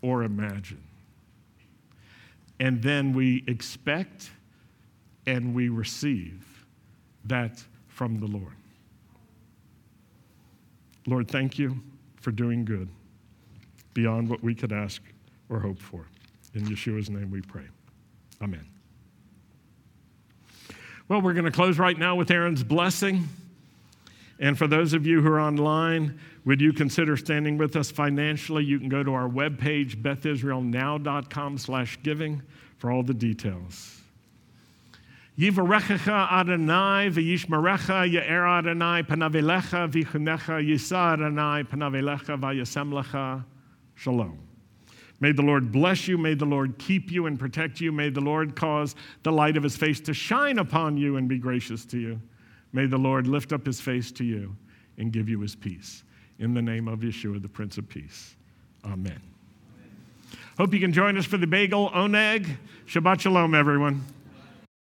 or 0.00 0.22
imagine. 0.22 0.82
And 2.62 2.80
then 2.80 3.12
we 3.12 3.42
expect 3.48 4.30
and 5.26 5.52
we 5.52 5.68
receive 5.68 6.64
that 7.24 7.60
from 7.88 8.20
the 8.20 8.26
Lord. 8.26 8.54
Lord, 11.08 11.28
thank 11.28 11.58
you 11.58 11.82
for 12.20 12.30
doing 12.30 12.64
good 12.64 12.88
beyond 13.94 14.28
what 14.28 14.44
we 14.44 14.54
could 14.54 14.70
ask 14.72 15.02
or 15.48 15.58
hope 15.58 15.80
for. 15.80 16.06
In 16.54 16.64
Yeshua's 16.64 17.10
name 17.10 17.32
we 17.32 17.40
pray. 17.40 17.64
Amen. 18.40 18.64
Well, 21.08 21.20
we're 21.20 21.32
going 21.32 21.46
to 21.46 21.50
close 21.50 21.80
right 21.80 21.98
now 21.98 22.14
with 22.14 22.30
Aaron's 22.30 22.62
blessing. 22.62 23.28
And 24.42 24.58
for 24.58 24.66
those 24.66 24.92
of 24.92 25.06
you 25.06 25.22
who 25.22 25.28
are 25.28 25.40
online, 25.40 26.18
would 26.44 26.60
you 26.60 26.72
consider 26.72 27.16
standing 27.16 27.56
with 27.58 27.76
us 27.76 27.92
financially? 27.92 28.64
You 28.64 28.80
can 28.80 28.88
go 28.88 29.04
to 29.04 29.14
our 29.14 29.28
webpage, 29.28 30.02
bethisraelnow.com 30.02 31.58
slash 31.58 31.96
giving 32.02 32.42
for 32.76 32.90
all 32.90 33.04
the 33.04 33.14
details. 33.14 34.00
Yivarechecha 35.38 36.32
Adonai 36.32 37.08
v'yishmerecha 37.08 38.10
ye'er 38.10 38.44
Adonai 38.44 39.04
panavelecha 39.04 39.88
v'chunecha 39.88 40.60
yisa 40.60 41.12
Adonai 41.12 41.62
panavelecha 41.62 42.36
v'yasemlecha 42.36 43.44
shalom. 43.94 44.36
May 45.20 45.30
the 45.30 45.42
Lord 45.42 45.70
bless 45.70 46.08
you. 46.08 46.18
May 46.18 46.34
the 46.34 46.46
Lord 46.46 46.76
keep 46.78 47.12
you 47.12 47.26
and 47.26 47.38
protect 47.38 47.80
you. 47.80 47.92
May 47.92 48.10
the 48.10 48.20
Lord 48.20 48.56
cause 48.56 48.96
the 49.22 49.30
light 49.30 49.56
of 49.56 49.62
his 49.62 49.76
face 49.76 50.00
to 50.00 50.12
shine 50.12 50.58
upon 50.58 50.96
you 50.96 51.16
and 51.16 51.28
be 51.28 51.38
gracious 51.38 51.84
to 51.84 51.98
you. 52.00 52.20
May 52.72 52.86
the 52.86 52.98
Lord 52.98 53.26
lift 53.26 53.52
up 53.52 53.66
his 53.66 53.80
face 53.80 54.10
to 54.12 54.24
you 54.24 54.56
and 54.98 55.12
give 55.12 55.28
you 55.28 55.40
his 55.40 55.54
peace. 55.54 56.04
In 56.38 56.54
the 56.54 56.62
name 56.62 56.88
of 56.88 57.00
Yeshua, 57.00 57.40
the 57.40 57.48
Prince 57.48 57.78
of 57.78 57.88
Peace. 57.88 58.34
Amen. 58.84 59.20
Hope 60.58 60.74
you 60.74 60.80
can 60.80 60.92
join 60.92 61.16
us 61.16 61.24
for 61.24 61.36
the 61.36 61.46
bagel 61.46 61.90
oneg. 61.90 62.48
Shabbat 62.86 63.20
shalom, 63.20 63.54
everyone. 63.54 64.04